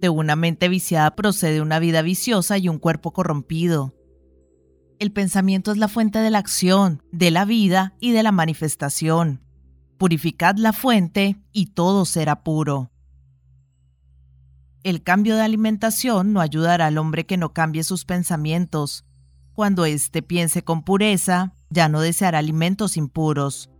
[0.00, 3.94] De una mente viciada procede una vida viciosa y un cuerpo corrompido.
[5.00, 9.42] El pensamiento es la fuente de la acción, de la vida y de la manifestación.
[9.98, 12.90] Purificad la fuente y todo será puro.
[14.84, 19.04] El cambio de alimentación no ayudará al hombre que no cambie sus pensamientos,
[19.54, 23.70] cuando éste piense con pureza, ya no deseará alimentos impuros.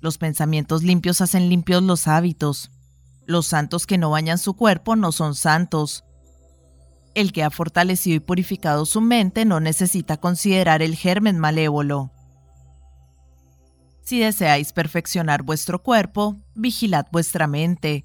[0.00, 2.70] Los pensamientos limpios hacen limpios los hábitos.
[3.26, 6.04] Los santos que no bañan su cuerpo no son santos.
[7.14, 12.10] El que ha fortalecido y purificado su mente no necesita considerar el germen malévolo.
[14.02, 18.04] Si deseáis perfeccionar vuestro cuerpo, vigilad vuestra mente.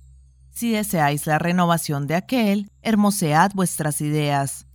[0.51, 4.66] Si deseáis la renovación de aquel, hermosead vuestras ideas.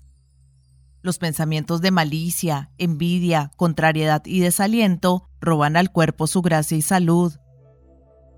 [1.03, 7.35] Los pensamientos de malicia, envidia, contrariedad y desaliento roban al cuerpo su gracia y salud.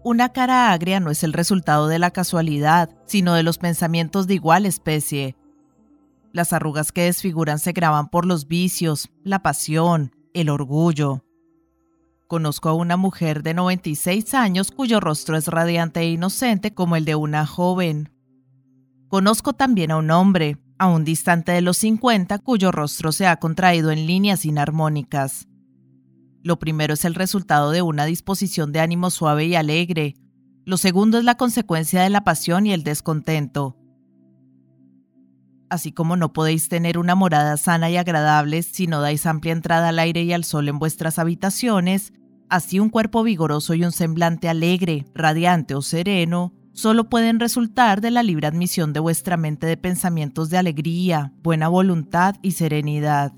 [0.02, 4.34] Una cara agria no es el resultado de la casualidad, sino de los pensamientos de
[4.34, 5.36] igual especie.
[6.32, 11.22] Las arrugas que desfiguran se graban por los vicios, la pasión, el orgullo.
[12.26, 17.04] Conozco a una mujer de 96 años cuyo rostro es radiante e inocente como el
[17.04, 18.10] de una joven.
[19.08, 23.90] Conozco también a un hombre, aún distante de los 50, cuyo rostro se ha contraído
[23.90, 25.48] en líneas inarmónicas.
[26.42, 30.14] Lo primero es el resultado de una disposición de ánimo suave y alegre.
[30.64, 33.76] Lo segundo es la consecuencia de la pasión y el descontento.
[35.70, 39.88] Así como no podéis tener una morada sana y agradable si no dais amplia entrada
[39.88, 42.12] al aire y al sol en vuestras habitaciones,
[42.48, 48.10] así un cuerpo vigoroso y un semblante alegre, radiante o sereno solo pueden resultar de
[48.10, 53.32] la libre admisión de vuestra mente de pensamientos de alegría, buena voluntad y serenidad.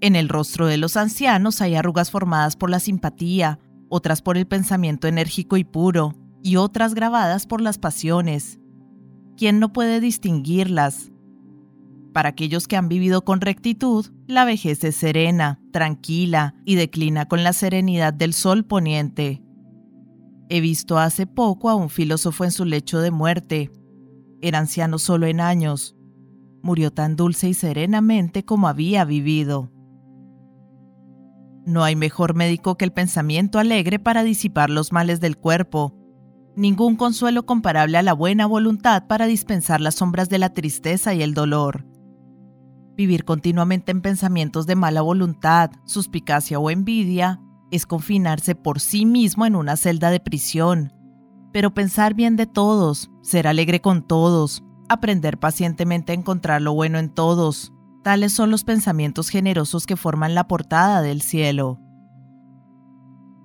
[0.00, 4.46] En el rostro de los ancianos hay arrugas formadas por la simpatía, otras por el
[4.46, 8.58] pensamiento enérgico y puro, y otras grabadas por las pasiones.
[9.36, 11.10] ¿Quién no puede distinguirlas?
[12.12, 17.42] Para aquellos que han vivido con rectitud, la vejez es serena, tranquila y declina con
[17.42, 19.43] la serenidad del sol poniente.
[20.54, 23.72] He visto hace poco a un filósofo en su lecho de muerte.
[24.40, 25.96] Era anciano solo en años.
[26.62, 29.72] Murió tan dulce y serenamente como había vivido.
[31.66, 35.92] No hay mejor médico que el pensamiento alegre para disipar los males del cuerpo.
[36.54, 41.22] Ningún consuelo comparable a la buena voluntad para dispensar las sombras de la tristeza y
[41.24, 41.84] el dolor.
[42.96, 47.40] Vivir continuamente en pensamientos de mala voluntad, suspicacia o envidia
[47.74, 50.92] es confinarse por sí mismo en una celda de prisión.
[51.52, 56.98] Pero pensar bien de todos, ser alegre con todos, aprender pacientemente a encontrar lo bueno
[56.98, 57.72] en todos,
[58.04, 61.80] tales son los pensamientos generosos que forman la portada del cielo.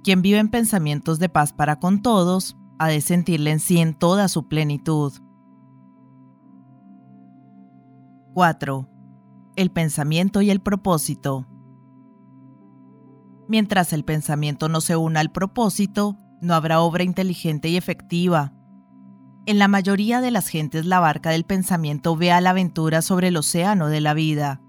[0.04, 3.94] Quien vive en pensamientos de paz para con todos, ha de sentirle en sí en
[3.94, 5.13] toda su plenitud.
[8.36, 8.88] 4.
[9.56, 11.49] El pensamiento y el propósito.
[13.50, 18.54] Mientras el pensamiento no se una al propósito, no habrá obra inteligente y efectiva.
[19.48, 23.30] En la mayoría de las gentes la barca del pensamiento ve a la aventura sobre
[23.30, 24.62] el océano de la vida.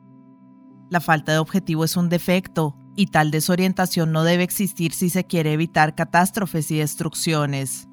[0.88, 5.24] La falta de objetivo es un defecto, y tal desorientación no debe existir si se
[5.24, 7.86] quiere evitar catástrofes y destrucciones.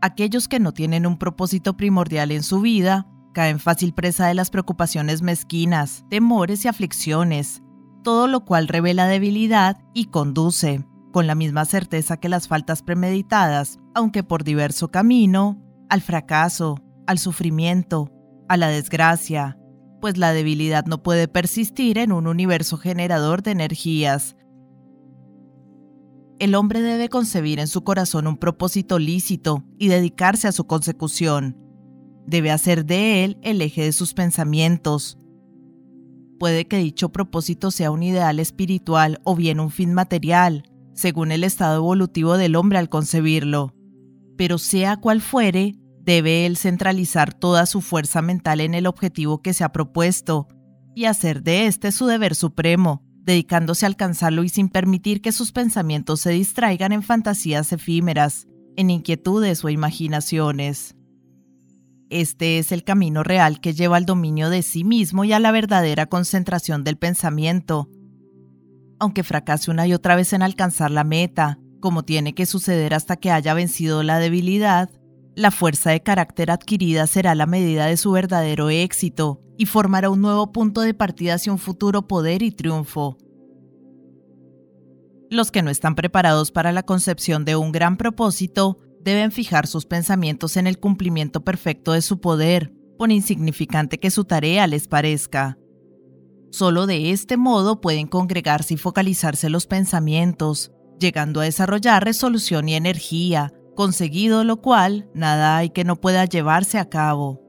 [0.00, 4.48] Aquellos que no tienen un propósito primordial en su vida caen fácil presa de las
[4.48, 7.62] preocupaciones mezquinas, temores y aflicciones,
[8.08, 13.80] todo lo cual revela debilidad y conduce, con la misma certeza que las faltas premeditadas,
[13.94, 18.10] aunque por diverso camino, al fracaso, al sufrimiento,
[18.48, 19.58] a la desgracia,
[20.00, 24.36] pues la debilidad no puede persistir en un universo generador de energías.
[26.38, 31.58] El hombre debe concebir en su corazón un propósito lícito y dedicarse a su consecución.
[32.26, 35.17] Debe hacer de él el eje de sus pensamientos,
[36.38, 40.62] Puede que dicho propósito sea un ideal espiritual o bien un fin material,
[40.94, 43.74] según el estado evolutivo del hombre al concebirlo.
[44.36, 49.52] Pero sea cual fuere, debe él centralizar toda su fuerza mental en el objetivo que
[49.52, 50.48] se ha propuesto
[50.94, 55.52] y hacer de este su deber supremo, dedicándose a alcanzarlo y sin permitir que sus
[55.52, 58.46] pensamientos se distraigan en fantasías efímeras,
[58.76, 60.97] en inquietudes o imaginaciones.
[62.10, 65.52] Este es el camino real que lleva al dominio de sí mismo y a la
[65.52, 67.90] verdadera concentración del pensamiento.
[68.98, 73.16] Aunque fracase una y otra vez en alcanzar la meta, como tiene que suceder hasta
[73.16, 74.90] que haya vencido la debilidad,
[75.36, 80.22] la fuerza de carácter adquirida será la medida de su verdadero éxito y formará un
[80.22, 83.18] nuevo punto de partida hacia un futuro poder y triunfo.
[85.30, 89.86] Los que no están preparados para la concepción de un gran propósito deben fijar sus
[89.86, 95.56] pensamientos en el cumplimiento perfecto de su poder, por insignificante que su tarea les parezca.
[96.50, 102.74] Solo de este modo pueden congregarse y focalizarse los pensamientos, llegando a desarrollar resolución y
[102.74, 107.40] energía, conseguido lo cual nada hay que no pueda llevarse a cabo.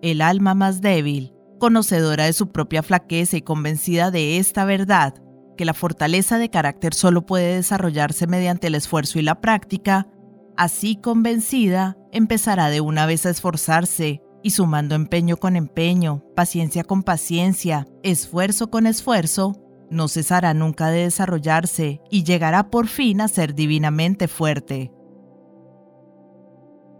[0.00, 5.14] El alma más débil, conocedora de su propia flaqueza y convencida de esta verdad,
[5.56, 10.08] que la fortaleza de carácter solo puede desarrollarse mediante el esfuerzo y la práctica,
[10.56, 17.02] así convencida, empezará de una vez a esforzarse, y sumando empeño con empeño, paciencia con
[17.02, 19.52] paciencia, esfuerzo con esfuerzo,
[19.90, 24.90] no cesará nunca de desarrollarse y llegará por fin a ser divinamente fuerte.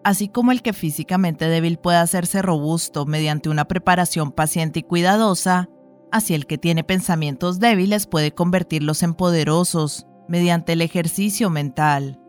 [0.05, 5.69] Así como el que físicamente débil puede hacerse robusto mediante una preparación paciente y cuidadosa,
[6.13, 12.21] Así el que tiene pensamientos débiles puede convertirlos en poderosos mediante el ejercicio mental.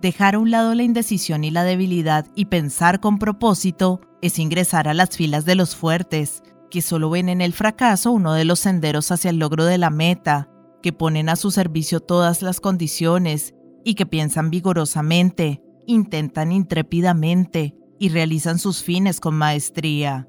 [0.00, 4.86] Dejar a un lado la indecisión y la debilidad y pensar con propósito es ingresar
[4.86, 8.60] a las filas de los fuertes, que solo ven en el fracaso uno de los
[8.60, 10.48] senderos hacia el logro de la meta,
[10.82, 18.10] que ponen a su servicio todas las condiciones y que piensan vigorosamente, intentan intrépidamente y
[18.10, 20.28] realizan sus fines con maestría.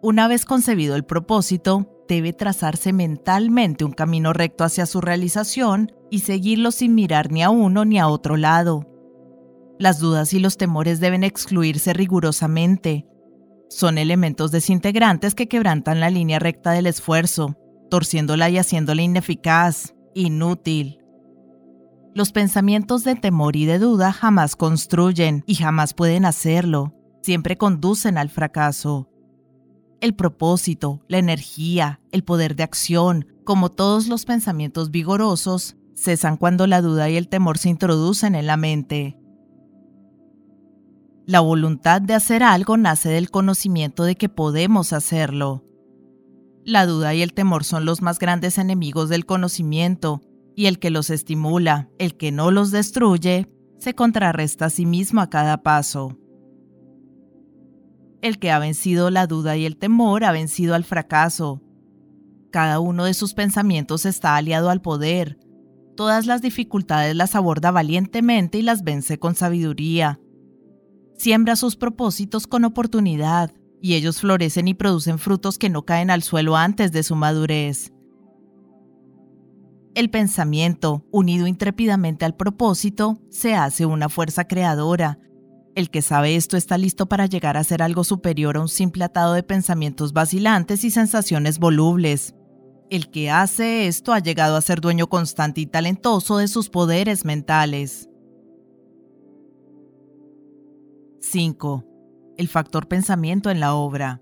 [0.00, 6.20] Una vez concebido el propósito, debe trazarse mentalmente un camino recto hacia su realización y
[6.20, 8.86] seguirlo sin mirar ni a uno ni a otro lado.
[9.78, 13.06] Las dudas y los temores deben excluirse rigurosamente.
[13.68, 17.56] Son elementos desintegrantes que quebrantan la línea recta del esfuerzo,
[17.90, 21.00] torciéndola y haciéndola ineficaz, inútil.
[22.14, 28.16] Los pensamientos de temor y de duda jamás construyen y jamás pueden hacerlo, siempre conducen
[28.16, 29.08] al fracaso.
[30.00, 36.68] El propósito, la energía, el poder de acción, como todos los pensamientos vigorosos, cesan cuando
[36.68, 39.18] la duda y el temor se introducen en la mente.
[41.26, 45.64] La voluntad de hacer algo nace del conocimiento de que podemos hacerlo.
[46.64, 50.22] La duda y el temor son los más grandes enemigos del conocimiento,
[50.54, 55.20] y el que los estimula, el que no los destruye, se contrarresta a sí mismo
[55.20, 56.16] a cada paso.
[58.20, 61.62] El que ha vencido la duda y el temor ha vencido al fracaso.
[62.50, 65.38] Cada uno de sus pensamientos está aliado al poder.
[65.96, 70.20] Todas las dificultades las aborda valientemente y las vence con sabiduría.
[71.16, 76.22] Siembra sus propósitos con oportunidad, y ellos florecen y producen frutos que no caen al
[76.22, 77.92] suelo antes de su madurez.
[79.94, 85.18] El pensamiento, unido intrépidamente al propósito, se hace una fuerza creadora,
[85.78, 89.04] el que sabe esto está listo para llegar a ser algo superior a un simple
[89.04, 92.34] atado de pensamientos vacilantes y sensaciones volubles.
[92.90, 97.24] El que hace esto ha llegado a ser dueño constante y talentoso de sus poderes
[97.24, 98.10] mentales.
[101.20, 101.84] 5.
[102.38, 104.20] El factor pensamiento en la obra.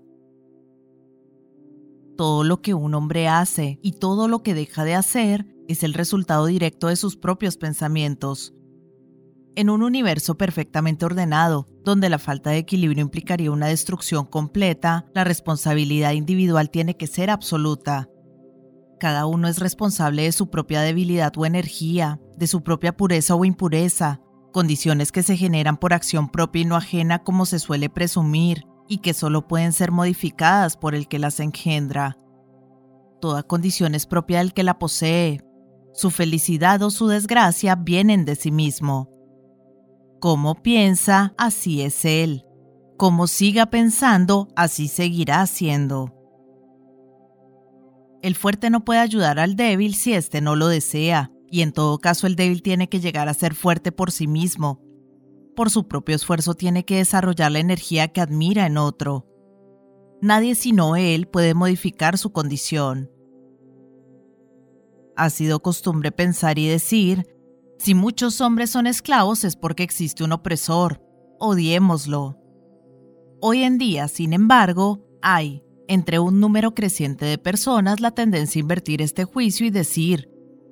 [2.17, 5.95] Todo lo que un hombre hace y todo lo que deja de hacer es el
[5.95, 8.53] resultado directo de sus propios pensamientos
[9.57, 15.23] en un universo perfectamente ordenado, donde la falta de equilibrio implicaría una destrucción completa, la
[15.23, 18.07] responsabilidad individual tiene que ser absoluta.
[18.99, 23.45] Cada uno es responsable de su propia debilidad o energía, de su propia pureza o
[23.45, 24.21] impureza,
[24.53, 28.99] condiciones que se generan por acción propia y no ajena como se suele presumir, y
[28.99, 32.15] que solo pueden ser modificadas por el que las engendra.
[33.19, 35.41] Toda condición es propia del que la posee.
[35.95, 39.16] Su felicidad o su desgracia vienen de sí mismo.
[40.19, 42.43] Como piensa, así es él.
[42.97, 46.13] Como siga pensando, así seguirá siendo.
[48.23, 51.99] El fuerte no puede ayudar al débil si éste no lo desea, y en todo
[51.99, 54.81] caso el débil tiene que llegar a ser fuerte por sí mismo.
[55.55, 59.27] Por su propio esfuerzo tiene que desarrollar la energía que admira en otro.
[60.21, 63.11] Nadie sino él puede modificar su condición.
[65.15, 67.27] Ha sido costumbre pensar y decir,
[67.77, 71.01] si muchos hombres son esclavos es porque existe un opresor.
[71.39, 72.37] Odiémoslo.
[73.39, 78.61] Hoy en día, sin embargo, hay, entre un número creciente de personas, la tendencia a
[78.61, 80.29] invertir este juicio y decir,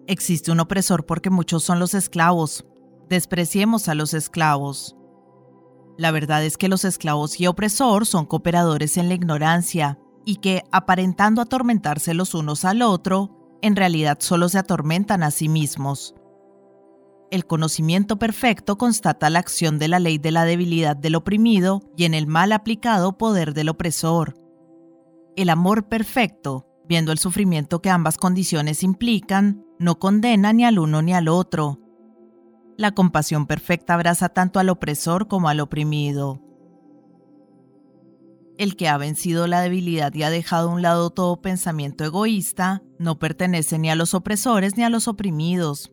[0.08, 2.66] existe un opresor porque muchos son los esclavos.
[3.08, 4.96] Despreciemos a los esclavos.
[5.98, 10.64] La verdad es que los esclavos y opresor son cooperadores en la ignorancia y que,
[10.72, 16.16] aparentando atormentarse los unos al otro, en realidad solo se atormentan a sí mismos.
[17.36, 22.06] El conocimiento perfecto constata la acción de la ley de la debilidad del oprimido y
[22.06, 24.36] en el mal aplicado poder del opresor.
[25.36, 31.02] El amor perfecto, viendo el sufrimiento que ambas condiciones implican, no condena ni al uno
[31.02, 31.82] ni al otro.
[32.78, 36.42] La compasión perfecta abraza tanto al opresor como al oprimido.
[38.58, 42.82] El que ha vencido la debilidad y ha dejado a un lado todo pensamiento egoísta,
[42.98, 45.92] no pertenece ni a los opresores ni a los oprimidos,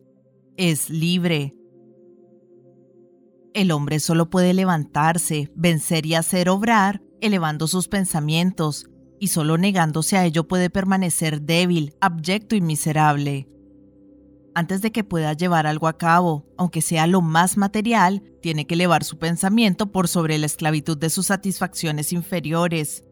[0.57, 1.55] es libre.
[3.53, 8.87] El hombre solo puede levantarse, vencer y hacer obrar, elevando sus pensamientos,
[9.19, 13.47] y solo negándose a ello puede permanecer débil, abyecto y miserable.
[14.55, 18.75] Antes de que pueda llevar algo a cabo, aunque sea lo más material, tiene que
[18.75, 23.03] elevar su pensamiento por sobre la esclavitud de sus satisfacciones inferiores,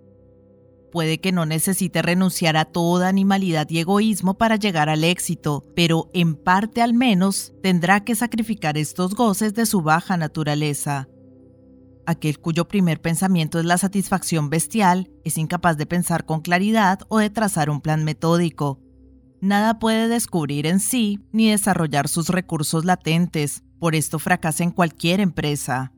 [0.91, 6.09] Puede que no necesite renunciar a toda animalidad y egoísmo para llegar al éxito, pero
[6.13, 11.07] en parte al menos tendrá que sacrificar estos goces de su baja naturaleza.
[12.05, 17.19] Aquel cuyo primer pensamiento es la satisfacción bestial es incapaz de pensar con claridad o
[17.19, 18.81] de trazar un plan metódico.
[19.39, 25.21] Nada puede descubrir en sí ni desarrollar sus recursos latentes, por esto fracasa en cualquier
[25.21, 25.93] empresa.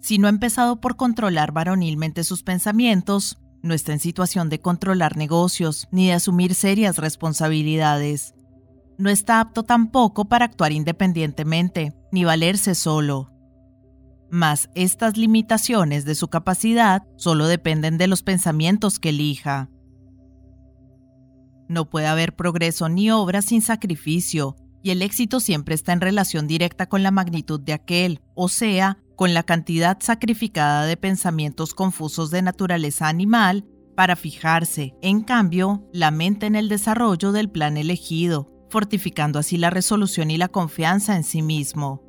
[0.00, 5.16] Si no ha empezado por controlar varonilmente sus pensamientos, no está en situación de controlar
[5.16, 8.34] negocios ni de asumir serias responsabilidades.
[8.98, 13.32] No está apto tampoco para actuar independientemente, ni valerse solo.
[14.30, 19.70] Mas estas limitaciones de su capacidad solo dependen de los pensamientos que elija.
[21.66, 26.46] No puede haber progreso ni obra sin sacrificio, y el éxito siempre está en relación
[26.46, 32.30] directa con la magnitud de aquel, o sea, con la cantidad sacrificada de pensamientos confusos
[32.30, 38.50] de naturaleza animal para fijarse, en cambio, la mente en el desarrollo del plan elegido,
[38.70, 42.02] fortificando así la resolución y la confianza en sí mismo.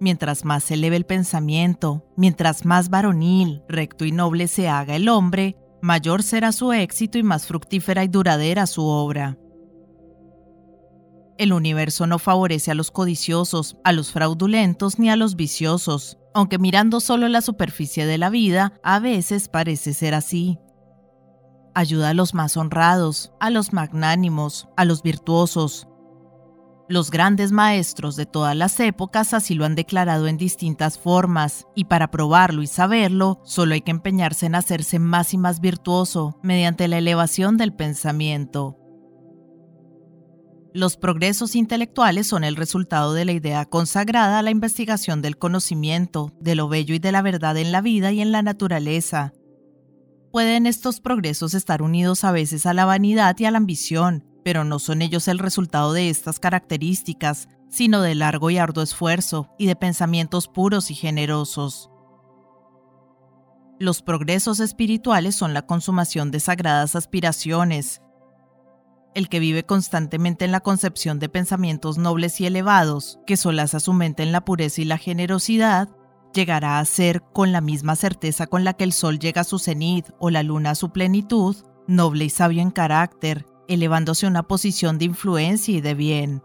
[0.00, 5.08] Mientras más se eleve el pensamiento, mientras más varonil, recto y noble se haga el
[5.08, 9.36] hombre, mayor será su éxito y más fructífera y duradera su obra.
[11.38, 16.58] El universo no favorece a los codiciosos, a los fraudulentos ni a los viciosos, aunque
[16.58, 20.58] mirando solo la superficie de la vida, a veces parece ser así.
[21.74, 25.86] Ayuda a los más honrados, a los magnánimos, a los virtuosos.
[26.88, 31.84] Los grandes maestros de todas las épocas así lo han declarado en distintas formas, y
[31.84, 36.88] para probarlo y saberlo, solo hay que empeñarse en hacerse más y más virtuoso mediante
[36.88, 38.87] la elevación del pensamiento.
[40.78, 46.30] Los progresos intelectuales son el resultado de la idea consagrada a la investigación del conocimiento,
[46.38, 49.32] de lo bello y de la verdad en la vida y en la naturaleza.
[50.30, 54.62] Pueden estos progresos estar unidos a veces a la vanidad y a la ambición, pero
[54.62, 59.66] no son ellos el resultado de estas características, sino de largo y arduo esfuerzo y
[59.66, 61.90] de pensamientos puros y generosos.
[63.80, 68.00] Los progresos espirituales son la consumación de sagradas aspiraciones,
[69.14, 73.92] el que vive constantemente en la concepción de pensamientos nobles y elevados, que solaza su
[73.92, 75.88] mente en la pureza y la generosidad,
[76.32, 79.58] llegará a ser, con la misma certeza con la que el sol llega a su
[79.58, 81.56] cenit o la luna a su plenitud,
[81.86, 86.42] noble y sabio en carácter, elevándose a una posición de influencia y de bien.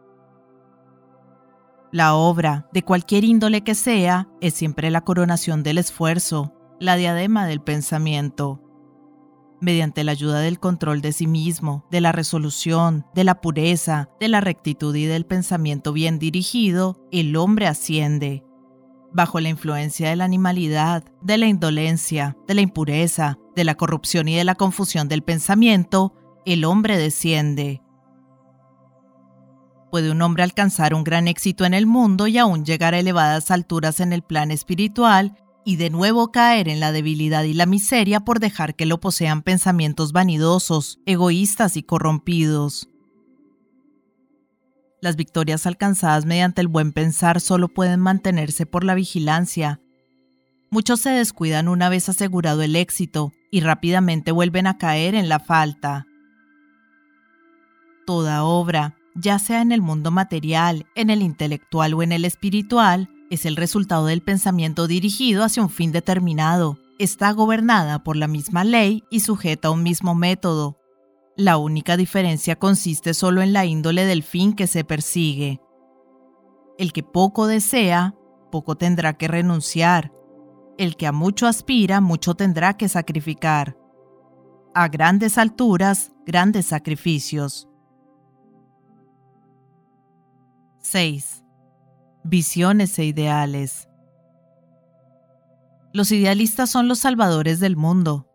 [1.91, 7.45] La obra, de cualquier índole que sea, es siempre la coronación del esfuerzo, la diadema
[7.45, 8.62] del pensamiento
[9.63, 14.27] mediante la ayuda del control de sí mismo, de la resolución, de la pureza, de
[14.27, 18.43] la rectitud y del pensamiento bien dirigido, el hombre asciende.
[19.13, 24.27] Bajo la influencia de la animalidad, de la indolencia, de la impureza, de la corrupción
[24.27, 26.13] y de la confusión del pensamiento,
[26.45, 27.81] el hombre desciende.
[29.91, 33.51] ¿Puede un hombre alcanzar un gran éxito en el mundo y aún llegar a elevadas
[33.51, 38.19] alturas en el plan espiritual y de nuevo caer en la debilidad y la miseria
[38.21, 42.89] por dejar que lo posean pensamientos vanidosos, egoístas y corrompidos.
[45.01, 49.81] Las victorias alcanzadas mediante el buen pensar solo pueden mantenerse por la vigilancia.
[50.69, 55.39] Muchos se descuidan una vez asegurado el éxito y rápidamente vuelven a caer en la
[55.39, 56.07] falta.
[58.05, 63.09] Toda obra, ya sea en el mundo material, en el intelectual o en el espiritual,
[63.29, 66.77] es el resultado del pensamiento dirigido hacia un fin determinado.
[66.99, 70.77] Está gobernada por la misma ley y sujeta a un mismo método.
[71.35, 75.59] La única diferencia consiste solo en la índole del fin que se persigue.
[76.77, 78.15] El que poco desea,
[78.51, 80.11] poco tendrá que renunciar.
[80.77, 83.77] El que a mucho aspira, mucho tendrá que sacrificar.
[84.75, 87.67] A grandes alturas, grandes sacrificios.
[90.79, 91.42] 6
[92.23, 93.89] visiones e ideales.
[95.93, 98.27] Los idealistas son los salvadores del mundo.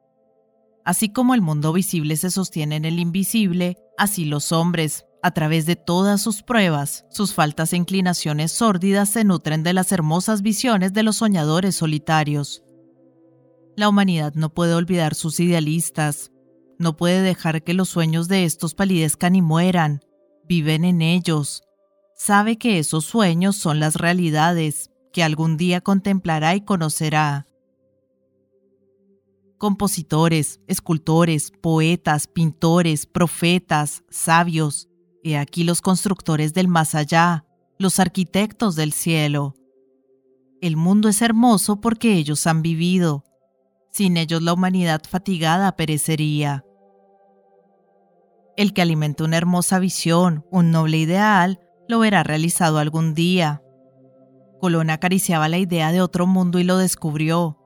[0.84, 5.66] Así como el mundo visible se sostiene en el invisible, así los hombres, a través
[5.66, 10.92] de todas sus pruebas, sus faltas e inclinaciones sórdidas se nutren de las hermosas visiones
[10.92, 12.62] de los soñadores solitarios.
[13.76, 16.30] La humanidad no puede olvidar sus idealistas,
[16.78, 20.00] no puede dejar que los sueños de estos palidezcan y mueran,
[20.48, 21.62] viven en ellos,
[22.18, 27.46] sabe que esos sueños son las realidades que algún día contemplará y conocerá.
[29.56, 34.88] Compositores, escultores, poetas, pintores, profetas, sabios,
[35.22, 37.44] he aquí los constructores del más allá,
[37.78, 39.54] los arquitectos del cielo.
[40.60, 43.24] El mundo es hermoso porque ellos han vivido.
[43.90, 46.64] Sin ellos la humanidad fatigada perecería.
[48.56, 53.62] El que alimenta una hermosa visión, un noble ideal, lo verá realizado algún día.
[54.60, 57.58] Colón acariciaba la idea de otro mundo y lo descubrió.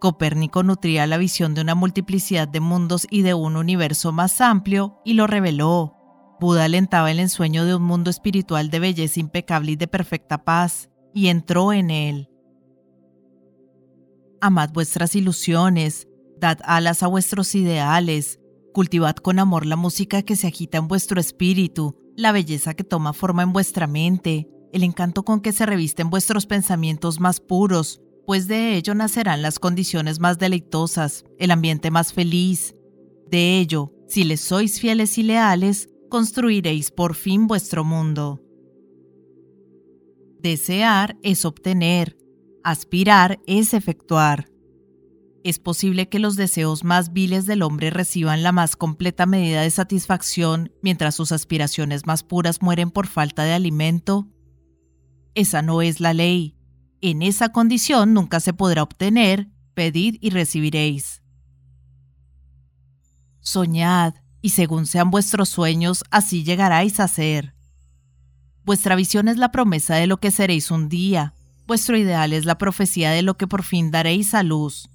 [0.00, 5.00] Copérnico nutría la visión de una multiplicidad de mundos y de un universo más amplio
[5.04, 5.96] y lo reveló.
[6.40, 10.90] Buda alentaba el ensueño de un mundo espiritual de belleza impecable y de perfecta paz,
[11.14, 12.28] y entró en él.
[14.40, 16.08] Amad vuestras ilusiones,
[16.40, 18.40] dad alas a vuestros ideales,
[18.74, 23.12] cultivad con amor la música que se agita en vuestro espíritu, la belleza que toma
[23.12, 28.48] forma en vuestra mente, el encanto con que se revisten vuestros pensamientos más puros, pues
[28.48, 32.74] de ello nacerán las condiciones más deleitosas, el ambiente más feliz.
[33.30, 38.40] De ello, si les sois fieles y leales, construiréis por fin vuestro mundo.
[40.40, 42.16] Desear es obtener,
[42.62, 44.51] aspirar es efectuar.
[45.44, 49.70] Es posible que los deseos más viles del hombre reciban la más completa medida de
[49.70, 54.28] satisfacción mientras sus aspiraciones más puras mueren por falta de alimento.
[55.34, 56.56] Esa no es la ley.
[57.00, 61.22] En esa condición nunca se podrá obtener, pedid y recibiréis.
[63.40, 67.56] Soñad, y según sean vuestros sueños, así llegaráis a ser.
[68.64, 71.34] Vuestra visión es la promesa de lo que seréis un día,
[71.66, 74.88] vuestro ideal es la profecía de lo que por fin daréis a luz.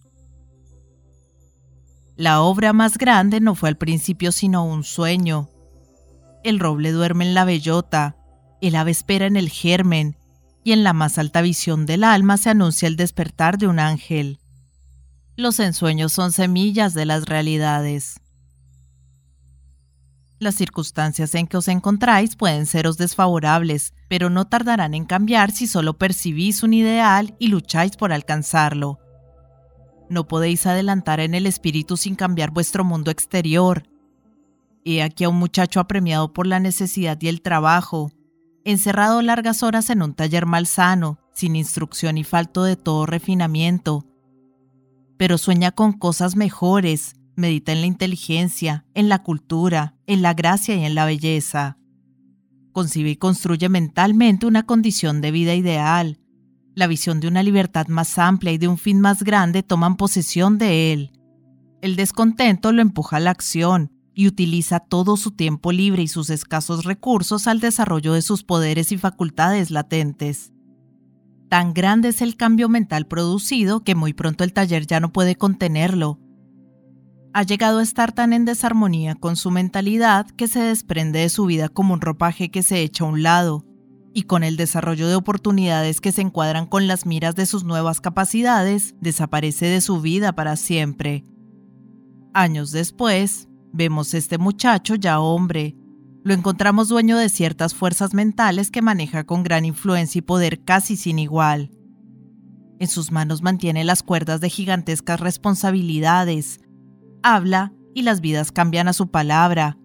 [2.17, 5.51] La obra más grande no fue al principio sino un sueño.
[6.43, 8.17] El roble duerme en la bellota,
[8.59, 10.17] el ave espera en el germen,
[10.63, 14.39] y en la más alta visión del alma se anuncia el despertar de un ángel.
[15.35, 18.19] Los ensueños son semillas de las realidades.
[20.39, 25.67] Las circunstancias en que os encontráis pueden seros desfavorables, pero no tardarán en cambiar si
[25.67, 28.99] solo percibís un ideal y lucháis por alcanzarlo.
[30.09, 33.83] No podéis adelantar en el espíritu sin cambiar vuestro mundo exterior.
[34.85, 38.11] He aquí a un muchacho apremiado por la necesidad y el trabajo,
[38.63, 44.05] encerrado largas horas en un taller malsano, sin instrucción y falto de todo refinamiento.
[45.17, 50.75] Pero sueña con cosas mejores, medita en la inteligencia, en la cultura, en la gracia
[50.75, 51.77] y en la belleza.
[52.71, 56.19] Concibe y construye mentalmente una condición de vida ideal,
[56.77, 60.59] la visión de una libertad más amplia y de un fin más grande toman posesión
[60.59, 61.11] de él.
[61.81, 66.29] El descontento lo empuja a la acción y utiliza todo su tiempo libre y sus
[66.29, 70.53] escasos recursos al desarrollo de sus poderes y facultades latentes.
[71.49, 75.35] Tan grande es el cambio mental producido que muy pronto el taller ya no puede
[75.35, 76.19] contenerlo.
[77.33, 81.47] Ha llegado a estar tan en desarmonía con su mentalidad que se desprende de su
[81.47, 83.66] vida como un ropaje que se echa a un lado,
[84.17, 88.01] y con el desarrollo de oportunidades que se encuadran con las miras de sus nuevas
[88.01, 91.23] capacidades, desaparece de su vida para siempre.
[92.33, 95.75] Años después, vemos este muchacho ya hombre.
[96.23, 100.95] Lo encontramos dueño de ciertas fuerzas mentales que maneja con gran influencia y poder casi
[100.95, 101.69] sin igual.
[102.79, 106.59] En sus manos mantiene las cuerdas de gigantescas responsabilidades.
[107.21, 109.77] Habla y las vidas cambian a su palabra,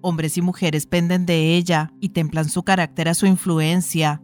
[0.00, 4.22] Hombres y mujeres penden de ella y templan su carácter a su influencia.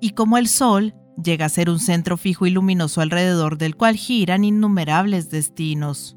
[0.00, 3.96] Y como el sol, llega a ser un centro fijo y luminoso alrededor del cual
[3.96, 6.16] giran innumerables destinos.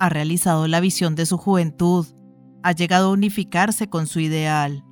[0.00, 2.06] Ha realizado la visión de su juventud,
[2.62, 4.84] ha llegado a unificarse con su ideal.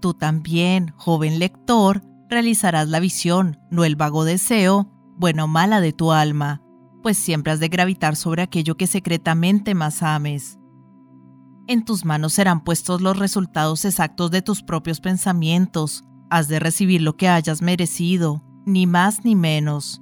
[0.00, 5.92] Tú también, joven lector, realizarás la visión, no el vago deseo, bueno o mala de
[5.92, 6.62] tu alma,
[7.02, 10.58] pues siempre has de gravitar sobre aquello que secretamente más ames.
[11.66, 17.02] En tus manos serán puestos los resultados exactos de tus propios pensamientos, has de recibir
[17.02, 20.00] lo que hayas merecido, ni más ni menos.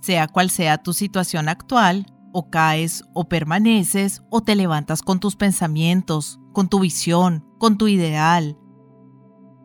[0.00, 5.34] Sea cual sea tu situación actual, o caes o permaneces o te levantas con tus
[5.34, 8.58] pensamientos, con tu visión, con tu ideal.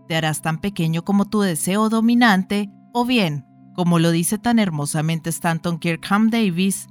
[0.07, 5.29] Te harás tan pequeño como tu deseo dominante, o bien como lo dice tan hermosamente
[5.29, 6.87] Stanton Kirkham Davis,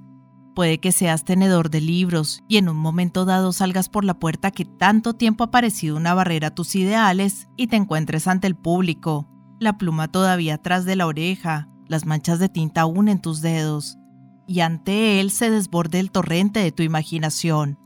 [0.54, 4.50] puede que seas tenedor de libros y en un momento dado salgas por la puerta
[4.50, 8.56] que tanto tiempo ha parecido una barrera a tus ideales y te encuentres ante el
[8.56, 9.28] público,
[9.60, 13.98] la pluma todavía atrás de la oreja, las manchas de tinta aún en tus dedos,
[14.46, 17.78] y ante él se desborde el torrente de tu imaginación.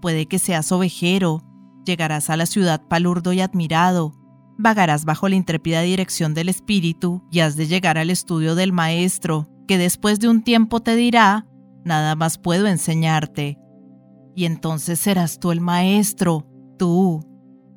[0.00, 1.42] Puede que seas ovejero,
[1.84, 4.12] llegarás a la ciudad palurdo y admirado,
[4.58, 9.48] vagarás bajo la intrépida dirección del Espíritu y has de llegar al estudio del Maestro,
[9.66, 11.46] que después de un tiempo te dirá,
[11.84, 13.58] nada más puedo enseñarte.
[14.34, 16.46] Y entonces serás tú el Maestro,
[16.78, 17.24] tú,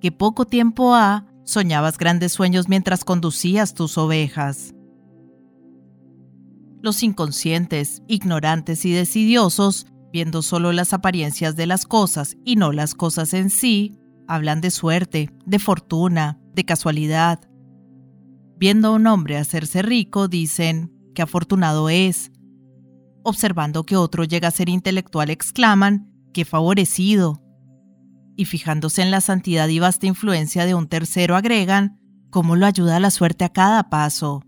[0.01, 4.73] que poco tiempo ha, soñabas grandes sueños mientras conducías tus ovejas.
[6.81, 12.95] Los inconscientes, ignorantes y decidiosos, viendo solo las apariencias de las cosas y no las
[12.95, 17.39] cosas en sí, hablan de suerte, de fortuna, de casualidad.
[18.57, 22.31] Viendo a un hombre hacerse rico, dicen, qué afortunado es.
[23.23, 27.41] Observando que otro llega a ser intelectual, exclaman, qué favorecido.
[28.35, 31.97] Y fijándose en la santidad y vasta influencia de un tercero, agregan,
[32.29, 34.43] cómo lo ayuda la suerte a cada paso.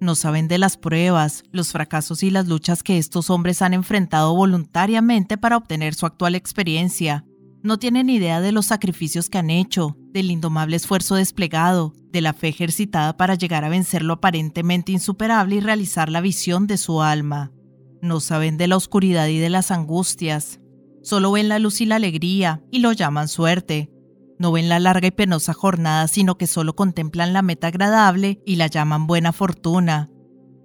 [0.00, 4.36] No saben de las pruebas, los fracasos y las luchas que estos hombres han enfrentado
[4.36, 7.24] voluntariamente para obtener su actual experiencia,
[7.64, 12.32] No tienen idea de los sacrificios que han hecho, del indomable esfuerzo desplegado, de la
[12.32, 17.02] fe ejercitada para llegar a vencer lo aparentemente insuperable y realizar la visión de su
[17.02, 17.52] alma.
[18.00, 20.58] No saben de la oscuridad y de las angustias.
[21.02, 23.92] Solo ven la luz y la alegría y lo llaman suerte.
[24.40, 28.56] No ven la larga y penosa jornada, sino que solo contemplan la meta agradable y
[28.56, 30.10] la llaman buena fortuna.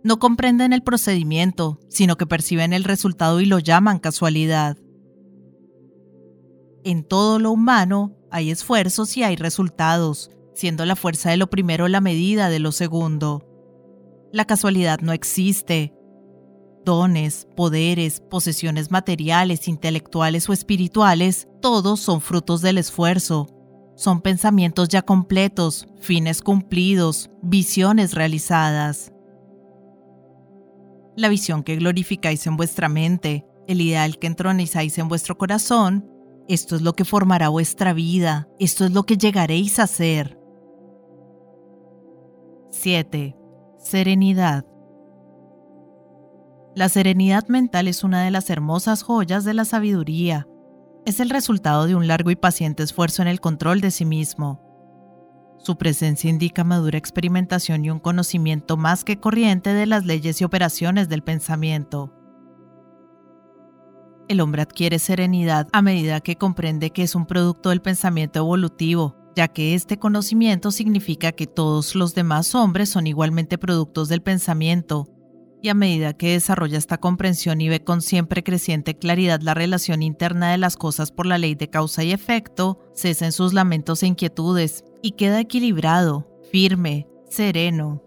[0.03, 4.77] No comprenden el procedimiento, sino que perciben el resultado y lo llaman casualidad.
[6.87, 11.89] En todo lo humano hay esfuerzos y hay resultados, siendo la fuerza de lo primero
[11.89, 13.45] la medida de lo segundo.
[14.31, 15.93] La casualidad no existe.
[16.85, 23.47] Dones, poderes, posesiones materiales, intelectuales o espirituales, todos son frutos del esfuerzo.
[23.97, 29.11] Son pensamientos ya completos, fines cumplidos, visiones realizadas.
[31.17, 36.13] La visión que glorificáis en vuestra mente, el ideal que entronizáis en vuestro corazón,
[36.47, 40.39] esto es lo que formará vuestra vida, esto es lo que llegaréis a ser.
[42.71, 43.35] 7.
[43.79, 44.65] Serenidad.
[46.75, 50.47] La serenidad mental es una de las hermosas joyas de la sabiduría.
[51.05, 54.61] Es el resultado de un largo y paciente esfuerzo en el control de sí mismo.
[55.57, 60.43] Su presencia indica madura experimentación y un conocimiento más que corriente de las leyes y
[60.43, 62.16] operaciones del pensamiento.
[64.27, 69.15] El hombre adquiere serenidad a medida que comprende que es un producto del pensamiento evolutivo,
[69.37, 75.07] ya que este conocimiento significa que todos los demás hombres son igualmente productos del pensamiento,
[75.61, 80.03] y a medida que desarrolla esta comprensión y ve con siempre creciente claridad la relación
[80.03, 84.03] interna de las cosas por la ley de causa y efecto, cesa en sus lamentos
[84.03, 88.06] e inquietudes y queda equilibrado, firme, sereno.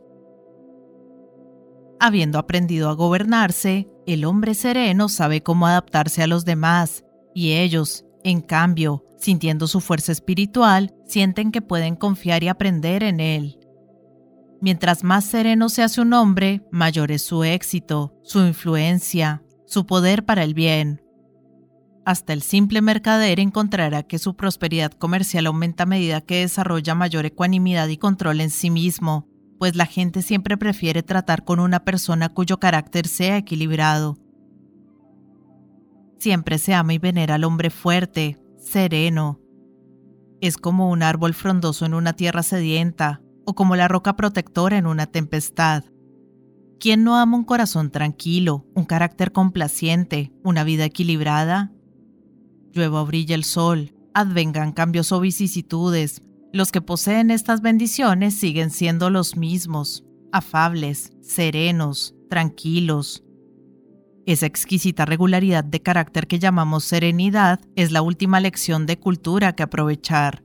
[2.03, 8.07] Habiendo aprendido a gobernarse, el hombre sereno sabe cómo adaptarse a los demás, y ellos,
[8.25, 13.59] en cambio, sintiendo su fuerza espiritual, sienten que pueden confiar y aprender en él.
[14.63, 20.25] Mientras más sereno se hace un hombre, mayor es su éxito, su influencia, su poder
[20.25, 21.03] para el bien.
[22.07, 27.27] Hasta el simple mercader encontrará que su prosperidad comercial aumenta a medida que desarrolla mayor
[27.27, 29.30] ecuanimidad y control en sí mismo,
[29.61, 34.17] pues la gente siempre prefiere tratar con una persona cuyo carácter sea equilibrado.
[36.19, 39.39] Siempre se ama y venera al hombre fuerte, sereno.
[40.41, 44.87] Es como un árbol frondoso en una tierra sedienta, o como la roca protectora en
[44.87, 45.85] una tempestad.
[46.79, 51.71] ¿Quién no ama un corazón tranquilo, un carácter complaciente, una vida equilibrada?
[52.73, 56.23] Llueva o brilla el sol, advengan cambios o vicisitudes,
[56.53, 63.25] los que poseen estas bendiciones siguen siendo los mismos, afables, serenos, tranquilos.
[64.27, 69.63] Esa exquisita regularidad de carácter que llamamos serenidad es la última lección de cultura que
[69.63, 70.45] aprovechar.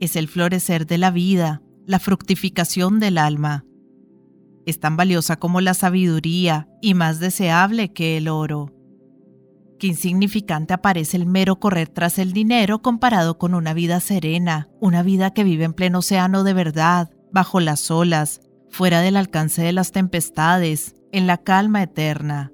[0.00, 3.64] Es el florecer de la vida, la fructificación del alma.
[4.66, 8.72] Es tan valiosa como la sabiduría y más deseable que el oro.
[9.80, 15.02] Qué insignificante aparece el mero correr tras el dinero comparado con una vida serena, una
[15.02, 19.72] vida que vive en pleno océano de verdad, bajo las olas, fuera del alcance de
[19.72, 22.52] las tempestades, en la calma eterna.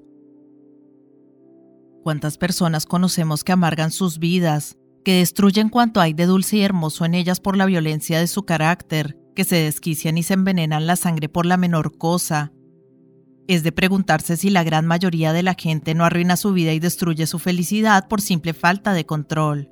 [2.04, 7.04] ¿Cuántas personas conocemos que amargan sus vidas, que destruyen cuanto hay de dulce y hermoso
[7.04, 10.94] en ellas por la violencia de su carácter, que se desquician y se envenenan la
[10.94, 12.52] sangre por la menor cosa,
[13.48, 16.80] es de preguntarse si la gran mayoría de la gente no arruina su vida y
[16.80, 19.70] destruye su felicidad por simple falta de control.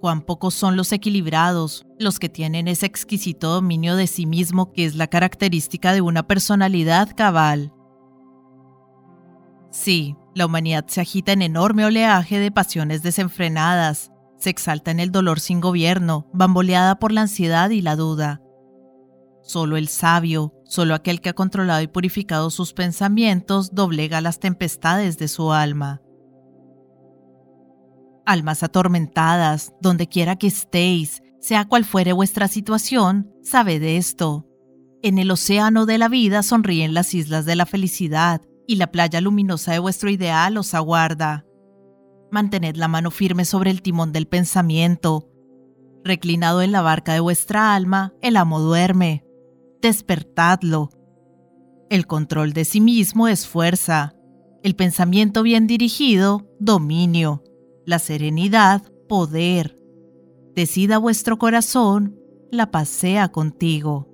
[0.00, 4.84] Cuán pocos son los equilibrados, los que tienen ese exquisito dominio de sí mismo que
[4.84, 7.72] es la característica de una personalidad cabal.
[9.70, 15.12] Sí, la humanidad se agita en enorme oleaje de pasiones desenfrenadas, se exalta en el
[15.12, 18.42] dolor sin gobierno, bamboleada por la ansiedad y la duda.
[19.42, 25.18] Solo el sabio, solo aquel que ha controlado y purificado sus pensamientos, doblega las tempestades
[25.18, 26.00] de su alma.
[28.24, 34.46] Almas atormentadas, donde quiera que estéis, sea cual fuere vuestra situación, sabed esto.
[35.02, 39.20] En el océano de la vida sonríen las islas de la felicidad, y la playa
[39.20, 41.44] luminosa de vuestro ideal os aguarda.
[42.30, 45.28] Mantened la mano firme sobre el timón del pensamiento.
[46.02, 49.26] Reclinado en la barca de vuestra alma, el amo duerme
[49.82, 50.90] despertadlo.
[51.90, 54.14] El control de sí mismo es fuerza,
[54.62, 57.42] el pensamiento bien dirigido, dominio,
[57.84, 59.76] la serenidad, poder.
[60.54, 62.16] Decida vuestro corazón,
[62.50, 64.11] la pasea contigo.